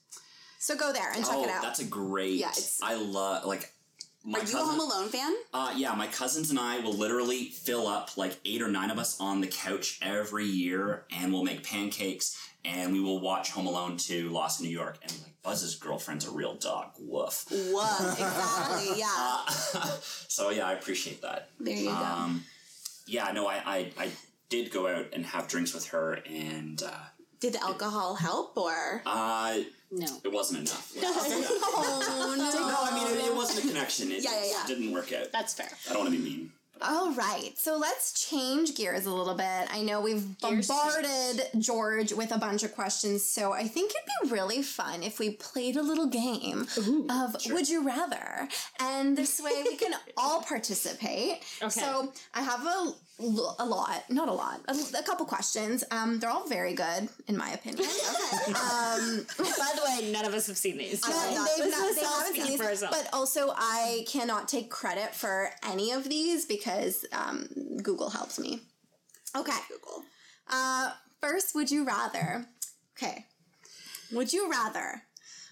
[0.58, 1.62] So go there and check oh, it out.
[1.62, 2.34] that's a great.
[2.34, 3.72] Yeah, it's- I love like.
[4.24, 5.32] My Are you a Home Alone fan?
[5.54, 8.98] Uh, yeah, my cousins and I will literally fill up like eight or nine of
[8.98, 13.66] us on the couch every year, and we'll make pancakes, and we will watch Home
[13.66, 14.98] Alone 2 Lost in New York.
[15.02, 16.90] And like Buzz's girlfriend's a real dog.
[16.98, 17.46] Woof.
[17.70, 18.12] What?
[18.18, 19.06] exactly, yeah.
[19.16, 19.46] Uh,
[20.00, 21.50] so yeah, I appreciate that.
[21.60, 21.92] There you go.
[21.92, 22.44] Um,
[23.06, 24.10] yeah, no, I, I I
[24.50, 26.90] did go out and have drinks with her, and uh,
[27.40, 29.02] Did the alcohol help or?
[29.06, 29.58] uh,
[29.90, 30.06] No.
[30.24, 30.92] it wasn't enough.
[31.02, 32.44] oh no.
[32.44, 34.10] no, I mean it, it wasn't a connection.
[34.12, 34.66] It Yeah, yeah, yeah.
[34.66, 35.32] didn't work out.
[35.32, 35.68] That's fair.
[35.88, 36.52] I don't want to be mean.
[36.80, 39.66] All right, so let's change gears a little bit.
[39.68, 44.32] I know we've bombarded George with a bunch of questions, so I think it'd be
[44.32, 46.68] really fun if we played a little game
[47.10, 48.48] of Would You Rather?
[48.78, 51.42] And this way we can all participate.
[51.60, 51.68] Okay.
[51.68, 55.82] So I have a, l- a lot, not a lot, a, a couple questions.
[55.90, 57.88] Um, they're all very good, in my opinion.
[58.48, 58.52] Okay.
[58.52, 61.00] um, By the way, none of us have seen these.
[61.00, 65.50] so this they've not, they haven't seen these, but also I cannot take credit for
[65.66, 67.48] any of these because um,
[67.82, 68.60] Google helps me.
[69.36, 69.52] Okay.
[69.68, 70.02] Google.
[70.48, 72.46] Uh, first, would you rather?
[72.96, 73.26] Okay.
[74.12, 75.02] Would you rather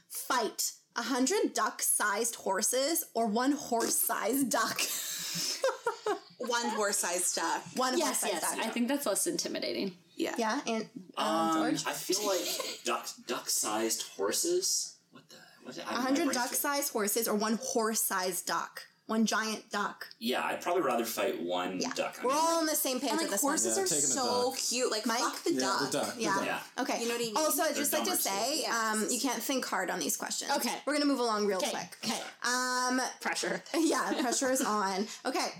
[0.08, 4.80] fight a hundred duck-sized horses or one horse-sized duck?
[6.48, 7.62] One horse-sized duck.
[7.76, 8.56] one yes, horse-sized yes.
[8.56, 8.66] duck.
[8.66, 9.92] I think that's less intimidating.
[10.16, 10.34] Yeah.
[10.38, 10.88] yeah, and
[11.18, 11.86] um, Um, George.
[11.86, 14.96] I feel like duck duck-sized horses.
[15.12, 15.36] What the?
[15.62, 15.76] What?
[15.78, 18.82] A hundred duck-sized horses or one horse-sized duck.
[19.08, 20.04] One giant duck.
[20.18, 21.92] Yeah, I'd probably rather fight one Yeah.
[21.94, 22.16] duck.
[22.20, 24.52] I We're mean, all on the same page And with this horses Yeah, are so
[24.58, 24.90] cute.
[24.90, 25.18] Like Mike?
[25.20, 25.80] fuck the Yeah, duck.
[25.92, 26.14] the duck.
[26.18, 26.44] Yeah.
[26.44, 26.58] Yeah.
[26.80, 27.02] Okay.
[27.02, 27.36] You know what I mean?
[27.36, 30.50] Also, I'd just like to say, um, you can't think hard on these questions.
[30.56, 30.74] Okay.
[30.86, 31.70] We're gonna move along real Okay.
[31.70, 31.96] quick.
[32.04, 32.20] Okay.
[32.42, 33.62] Um, Pressure.
[33.78, 35.06] yeah, pressure is on.
[35.24, 35.52] Okay.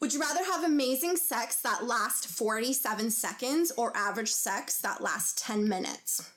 [0.00, 5.40] Would you rather have amazing sex that lasts 47 seconds or average sex that lasts
[5.44, 6.30] 10 minutes?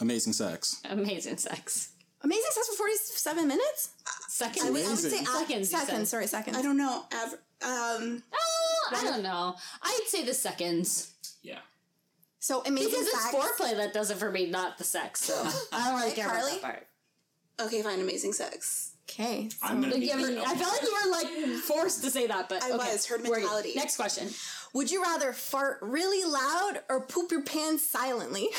[0.00, 0.80] Amazing sex.
[0.88, 1.90] Amazing sex.
[2.22, 3.90] Amazing sex for 47 minutes?
[4.28, 4.64] Seconds.
[4.66, 5.70] I would, I would say seconds.
[5.70, 6.56] Seconds, sorry, seconds.
[6.56, 7.04] I don't know.
[7.12, 9.54] Aver- um, Oh, I don't know.
[9.82, 11.12] I'd say the seconds.
[11.42, 11.58] Yeah.
[12.38, 13.34] So amazing Because it's sex.
[13.34, 15.24] foreplay that does it for me, not the sex.
[15.24, 15.34] So
[15.72, 16.42] I don't really Right, care Carly?
[16.58, 16.86] about that part.
[17.66, 18.00] Okay, fine.
[18.00, 18.92] Amazing sex.
[19.10, 19.48] Okay.
[19.48, 20.06] so- I'm gonna be.
[20.06, 22.68] Like, I, mean, I felt like you were like forced to say that, but I
[22.72, 22.92] okay.
[22.92, 23.72] was, herd mentality.
[23.76, 24.28] Next question.
[24.74, 28.48] Would you rather fart really loud or poop your pants silently?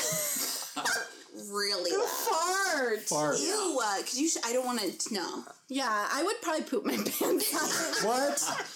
[1.50, 2.08] Really loud.
[2.08, 3.00] Fart.
[3.00, 3.38] Fart.
[3.40, 3.80] Ew.
[3.82, 4.28] Uh, Cause you.
[4.28, 5.14] Sh- I don't want to.
[5.14, 5.42] No.
[5.68, 8.06] Yeah, I would probably poop my pants silently.
[8.08, 8.66] What?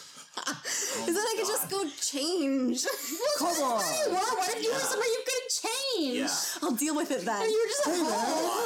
[0.44, 2.84] Because then I could just go change.
[3.38, 3.82] Come on.
[4.10, 6.16] Well, what if you were somewhere you could change?
[6.18, 6.34] Yeah.
[6.62, 7.48] I'll deal with it then.
[7.50, 8.06] You were just at home,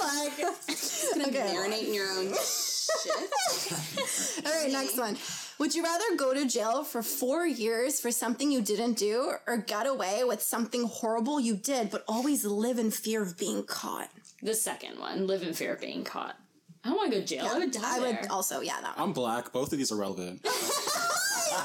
[0.09, 0.55] like oh,
[1.15, 1.55] Gonna Okay.
[1.55, 4.45] marinate in your own shit.
[4.47, 5.17] All right, next one.
[5.59, 9.57] Would you rather go to jail for four years for something you didn't do or
[9.59, 14.09] get away with something horrible you did but always live in fear of being caught?
[14.43, 15.27] the second one.
[15.29, 16.37] Live in fear of being caught.
[16.85, 17.47] I don't want to go to jail.
[17.49, 18.19] I would die I there.
[18.23, 19.09] would also, yeah, that one.
[19.09, 19.53] I'm black.
[19.53, 20.45] Both of these are relevant.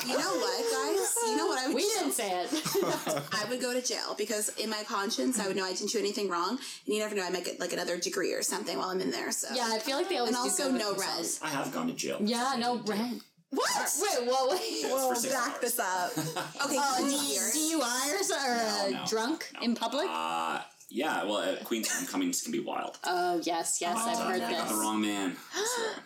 [0.06, 1.16] You know what, guys?
[1.26, 1.90] You know what I would we do?
[2.00, 2.50] didn't say it.
[3.34, 6.00] I would go to jail because in my conscience, I would know I didn't do
[6.00, 6.60] anything wrong, and
[6.96, 9.32] you never know, I might get like another degree or something while I'm in there.
[9.32, 11.40] So yeah, I feel like they always and do also good with no themselves.
[11.42, 11.54] rent.
[11.54, 12.18] I have gone to jail.
[12.22, 13.24] Yeah, no rent.
[13.50, 13.94] What?
[14.02, 14.84] Wait, whoa, wait.
[14.84, 15.62] We'll back hours.
[15.62, 16.12] this up.
[16.66, 17.80] Okay, one D- year.
[17.80, 19.06] DUI or, so- or uh, no.
[19.08, 20.06] drunk in public?
[20.10, 20.60] Uh,
[20.90, 21.24] yeah.
[21.24, 22.98] Well, at Queen's Homecomings can be wild.
[23.04, 25.36] oh, yes, yes, oh, I've heard I got the wrong man.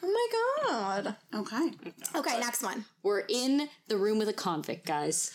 [0.04, 0.28] Oh my
[0.70, 1.16] god.
[1.34, 1.72] Okay.
[2.16, 2.86] Okay, next one.
[3.04, 5.32] We're in the room with a convict, guys.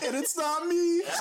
[0.04, 1.02] and it's not me.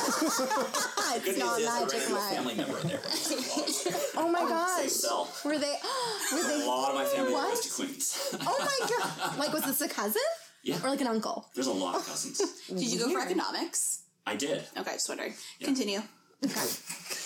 [1.14, 2.34] It's not news is I ran magic, into a Mike.
[2.34, 3.00] family member there.
[4.16, 4.90] Oh my gosh.
[4.90, 5.30] cell.
[5.44, 5.76] Were they?
[6.34, 7.54] Were A lot of my family What?
[7.56, 8.36] goes to Queen's.
[8.46, 9.38] Oh my god!
[9.38, 10.22] Like, was this a cousin?
[10.64, 10.78] Yeah.
[10.84, 11.48] Or like an uncle?
[11.56, 12.40] There's a lot of cousins.
[12.68, 14.04] Did you go for economics?
[14.26, 14.64] I did.
[14.78, 15.34] Okay, just wondering.
[15.62, 16.02] Continue.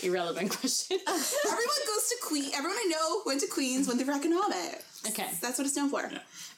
[0.03, 0.97] Irrelevant question.
[1.07, 2.51] Everyone goes to Queen.
[2.53, 5.01] Everyone I know went to Queen's, went there for economics.
[5.07, 5.27] Okay.
[5.41, 6.09] That's what it's known for.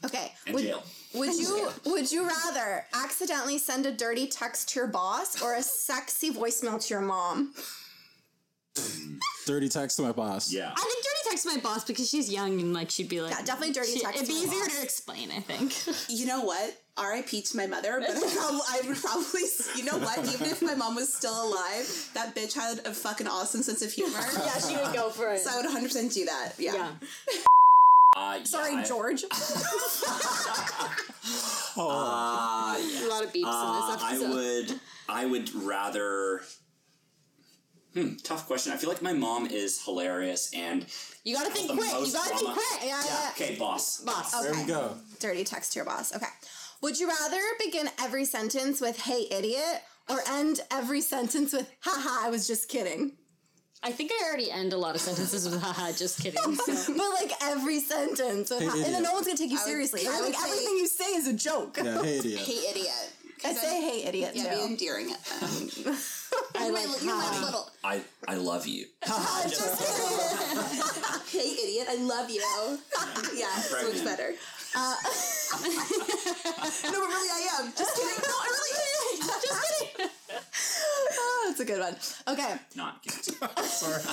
[0.05, 0.31] Okay.
[0.45, 0.83] And would, jail.
[1.13, 5.61] would you would you rather accidentally send a dirty text to your boss or a
[5.63, 7.53] sexy voicemail to your mom?
[9.45, 10.51] Dirty text to my boss.
[10.51, 10.71] Yeah.
[10.71, 13.31] I think dirty text to my boss because she's young and like she'd be like
[13.31, 14.77] Yeah, definitely dirty she- text It'd be to my easier boss.
[14.77, 16.09] to explain, I think.
[16.09, 16.75] You know what?
[16.97, 17.41] R.I.P.
[17.43, 19.41] to my mother, but I, prob- I would probably,
[19.75, 20.17] you know what?
[20.19, 23.91] Even if my mom was still alive, that bitch had a fucking awesome sense of
[23.91, 24.19] humor.
[24.45, 25.39] yeah, she would go for it.
[25.39, 26.53] So I would 100% do that.
[26.57, 26.73] Yeah.
[26.75, 26.91] yeah.
[28.15, 29.23] Uh, yeah, Sorry, I- George.
[29.25, 29.29] Uh,
[31.77, 33.05] yeah.
[33.05, 34.79] A lot of beeps Uh, in this I would.
[35.07, 36.41] I would rather.
[37.93, 38.15] Hmm.
[38.23, 38.71] Tough question.
[38.73, 40.85] I feel like my mom is hilarious and.
[41.23, 41.87] You gotta think the quick.
[41.91, 42.53] You gotta think drama.
[42.55, 42.81] quick.
[42.81, 43.05] Yeah, Yeah.
[43.05, 43.29] yeah.
[43.35, 43.99] Okay, boss.
[44.01, 44.31] Boss.
[44.41, 44.95] There we go.
[45.19, 46.15] Dirty text to your boss.
[46.15, 46.25] Okay.
[46.81, 52.27] Would you rather begin every sentence with "Hey, idiot" or end every sentence with "Haha,
[52.27, 53.13] I was just kidding"?
[53.83, 56.55] I think I already end a lot of sentences with haha, just kidding.
[56.55, 56.93] So.
[56.97, 59.61] But like every sentence, with Hey, "Ha-" and then no one's gonna take you I
[59.63, 60.07] would- seriously.
[60.07, 61.77] I would like say- everything you say is a joke.
[61.83, 62.39] Yeah, hey idiot.
[62.39, 63.13] Hey, idiot.
[63.45, 65.17] I say "Hey, idiot" Yeah, be endearing it.
[65.43, 65.95] Um,
[66.59, 67.69] I like my, my little.
[67.83, 68.85] I I love you.
[71.29, 71.87] Hey, idiot.
[71.89, 72.41] I love you.
[73.35, 74.33] yeah, so much better.
[74.79, 74.93] Uh,
[75.63, 77.73] no, but really, I am.
[77.75, 78.21] Just kidding.
[78.21, 79.17] No, I really am.
[79.41, 80.09] Just kidding.
[81.19, 81.95] Oh, That's a good one.
[82.27, 82.55] Okay.
[82.75, 83.31] Not guilty.
[83.63, 84.03] Sorry.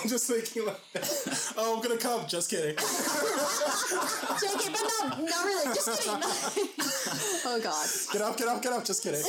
[0.00, 0.80] I'm just thinking like,
[1.58, 2.26] oh, I'm gonna come.
[2.26, 2.76] Just kidding.
[2.76, 5.74] JK, but no, not really.
[5.74, 6.22] Just kidding.
[7.44, 7.86] oh God.
[8.12, 8.84] Get up, get up, get up.
[8.86, 9.22] Just kidding.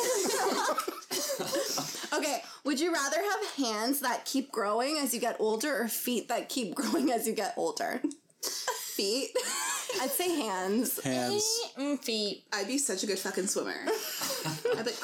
[2.17, 2.41] Okay.
[2.63, 6.47] Would you rather have hands that keep growing as you get older or feet that
[6.47, 8.01] keep growing as you get older?
[8.97, 9.29] Feet.
[10.01, 11.01] I'd say hands.
[11.03, 11.43] Hands.
[11.77, 12.43] Mm, feet.
[12.51, 13.75] I'd be such a good fucking swimmer.
[14.77, 14.91] I'd be,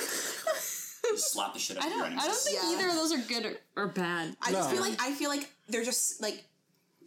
[1.12, 2.04] Just slap the shit out I of you don't.
[2.04, 2.20] running.
[2.20, 2.72] I don't think Yeah.
[2.74, 4.36] either of those are good or, or bad.
[4.42, 4.76] I just No.
[4.76, 6.44] feel like I feel like they're just like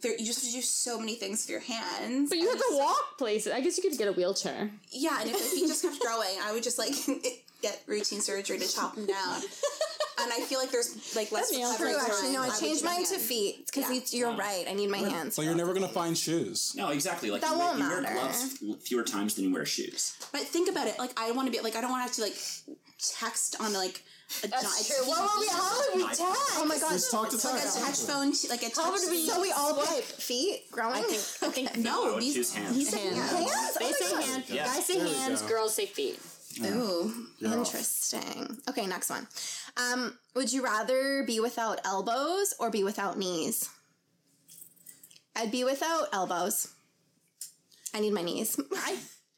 [0.01, 2.29] they're you just have to do so many things with your hands.
[2.29, 3.51] But you have to walk places.
[3.53, 4.69] I guess you could get a wheelchair.
[4.91, 6.93] Yeah, and if the feet just kept growing, I would just like
[7.61, 9.41] get routine surgery to chop them down.
[10.27, 12.83] And I feel like there's like less That's recovery True, actually, no, I would changed
[12.83, 14.19] mine to feet because Yeah.
[14.19, 14.65] you're right.
[14.67, 15.37] I need my hands.
[15.37, 16.73] Well, you're never gonna find shoes.
[16.75, 17.31] No, exactly.
[17.31, 18.13] Like That you, won't you wear matter.
[18.15, 20.13] gloves fewer times than you wear shoes.
[20.33, 20.99] But think about it.
[20.99, 22.35] Like I want to be like I don't want to have to like
[23.19, 24.03] text on like
[24.43, 24.65] a giant.
[25.05, 25.47] What were we?
[25.47, 26.21] How would we I- text?
[26.59, 26.91] Oh my god.
[26.91, 27.79] Just talk to Like a text.
[27.79, 28.91] touch phone, like a touch.
[28.99, 30.95] would we- So we all pick feet growing?
[30.97, 31.49] I think.
[31.49, 32.75] I think I No, would these choose hands.
[32.75, 33.17] He said Hands.
[33.31, 33.77] hands.
[33.79, 34.23] Oh they Oh say God.
[34.25, 34.49] hands.
[34.49, 34.65] Yeah.
[34.65, 35.41] Guys say hands.
[35.43, 35.47] go.
[35.47, 36.19] Girls say feet.
[36.65, 37.27] Ooh.
[37.37, 37.53] You're.
[37.53, 38.57] Interesting.
[38.67, 39.27] Okay, next one.
[39.79, 43.69] Um, would you rather be without elbows or be without knees?
[45.35, 46.69] I'd be without elbows.
[47.93, 48.59] I need my knees.
[48.75, 48.97] I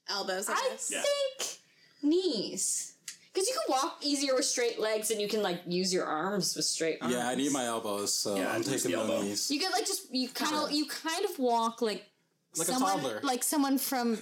[0.09, 0.49] Elbows.
[0.49, 0.89] I I guess.
[0.91, 1.01] Yeah.
[1.03, 1.57] think
[2.01, 2.93] knees.
[3.31, 6.55] Because you can walk easier with straight legs and you can like use your arms
[6.55, 7.13] with straight arms.
[7.13, 9.21] Yeah, I need my elbows, so Yeah, I'm taking the the elbow.
[9.21, 9.51] knees.
[9.51, 12.05] You could like just you kind of you kind of walk like
[12.57, 13.19] Like a toddler.
[13.23, 14.17] like someone from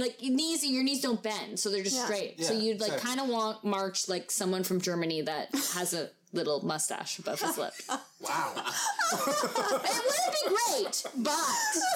[0.00, 2.04] like your knees your knees don't bend so they're just Yeah.
[2.06, 2.42] straight.
[2.42, 3.08] so you'd like exactly.
[3.16, 7.58] kind of walk march like someone from Germany that has a little mustache above his
[7.58, 7.72] lip.
[8.22, 8.52] Wow.
[8.54, 11.32] it wouldn't be great, but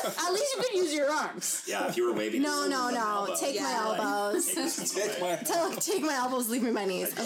[0.06, 1.62] at least you could use your arms.
[1.68, 2.40] Yeah, if you were waving.
[2.40, 2.96] No, this no, no.
[3.26, 4.46] elbow, Take my elbows.
[4.46, 5.36] take Take my.
[5.36, 7.12] Tell- Take my elbows, leave me my knees.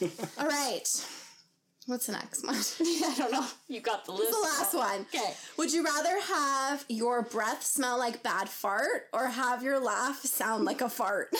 [0.00, 0.10] Okay.
[0.38, 0.88] All right.
[1.88, 2.54] What's the next one?
[2.54, 3.46] I don't know.
[3.66, 4.30] You got the list.
[4.30, 5.06] the last one.
[5.14, 5.32] Okay.
[5.56, 10.66] Would you rather have your breath smell like bad fart or have your laugh sound
[10.66, 11.30] like a fart?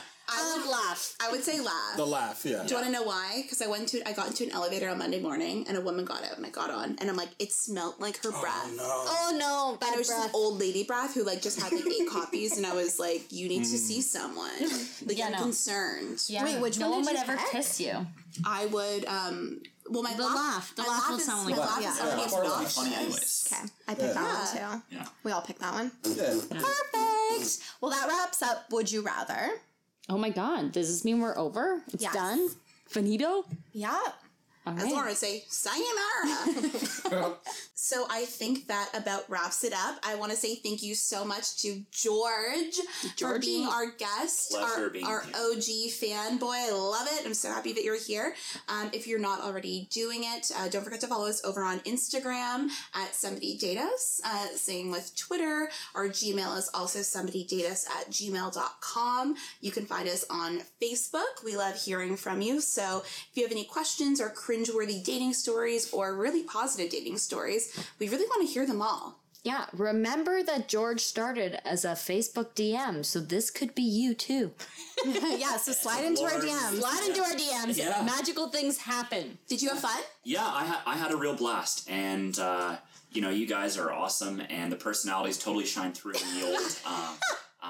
[0.28, 1.14] I would laugh.
[1.20, 1.96] I would say laugh.
[1.96, 2.62] The laugh, yeah.
[2.64, 3.40] Do you want to know why?
[3.42, 6.04] Because I went to I got into an elevator on Monday morning and a woman
[6.04, 8.72] got out and I got on and I'm like it smelled like her breath.
[8.76, 8.82] No.
[8.84, 10.30] Oh no, And bad it was just breath.
[10.30, 13.30] an old lady breath who like just had like eight copies and I was like,
[13.30, 14.50] you need to see someone.
[15.06, 15.42] Like Yeah, I'm no.
[15.42, 16.22] concerned.
[16.28, 16.42] Yeah.
[16.44, 17.52] Wait, which no one one did would you ever pick?
[17.52, 18.06] kiss you.
[18.44, 20.74] I would um well my The laugh.
[20.74, 21.92] The my laugh will is- sound my like- laugh Yeah.
[21.94, 22.38] is already Yeah.
[22.38, 22.74] obnoxious.
[22.74, 23.48] Funny anyways.
[23.52, 24.96] Okay, I picked that one too.
[24.96, 25.06] Yeah.
[25.22, 25.92] We all picked that one.
[26.04, 26.34] Yeah.
[26.50, 27.58] Perfect.
[27.80, 29.50] Well, that wraps up Would You Rather.
[30.08, 31.82] Oh my god, does this mean we're over?
[31.92, 32.14] It's Yes.
[32.14, 32.48] done?
[32.86, 33.44] Finito?
[33.72, 33.98] Yeah.
[34.66, 34.92] All As right.
[34.92, 37.36] Lauren would say, sayonara.
[37.74, 40.00] so I think that about wraps it up.
[40.04, 42.74] I want to say thank you so much to George
[43.16, 45.34] for being our guest, Pleasure our, being our here.
[45.36, 45.62] OG
[45.92, 46.68] fanboy.
[46.68, 47.24] I love it.
[47.24, 48.34] I'm so happy that you're here.
[48.68, 51.78] Um, if you're not already doing it, uh, don't forget to follow us over on
[51.80, 54.20] Instagram at somebody date us.
[54.24, 55.70] Uh, same with Twitter.
[55.94, 59.36] Our Gmail is also somebody date us at gmail.com.
[59.60, 61.44] You can find us on Facebook.
[61.44, 62.60] We love hearing from you.
[62.60, 67.78] So if you have any questions or cringeworthy dating stories or really positive dating stories,
[67.98, 69.18] we really want to hear them all.
[69.42, 74.50] Yeah, remember that George started as a Facebook DM, so this could be you too.
[75.06, 76.42] yeah, so slide into our Lord.
[76.42, 76.80] DMs.
[76.80, 77.78] Slide into our DMs.
[77.78, 78.02] Yeah.
[78.04, 79.38] Magical things happen.
[79.46, 80.00] Did you have fun?
[80.24, 82.78] Yeah, I, ha- I had a real blast, and uh,
[83.12, 86.78] you know, you guys are awesome, and the personalities totally shine through in the old
[86.84, 87.14] um,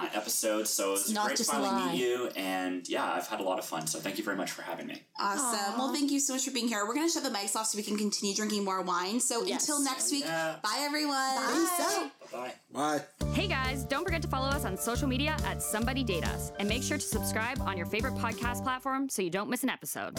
[0.02, 0.70] uh, episodes.
[0.70, 3.40] So it's was not great to just a finally meet you, and yeah, I've had
[3.40, 3.86] a lot of fun.
[3.86, 5.02] So thank you very much for having me.
[5.18, 5.78] Awesome.
[5.78, 6.84] Well, thank you so much for being here.
[6.86, 9.20] We're going to shut the mics off so we can continue drinking more wine.
[9.20, 9.62] So Yes.
[9.62, 10.56] until next week, Yeah.
[10.62, 11.14] bye everyone.
[11.16, 12.10] Bye.
[12.32, 12.52] Bye.
[12.72, 13.00] Bye.
[13.32, 16.68] Hey guys, don't forget to follow us on social media at Somebody Date Us and
[16.68, 20.18] make sure to subscribe on your favorite podcast platform so you don't miss an episode.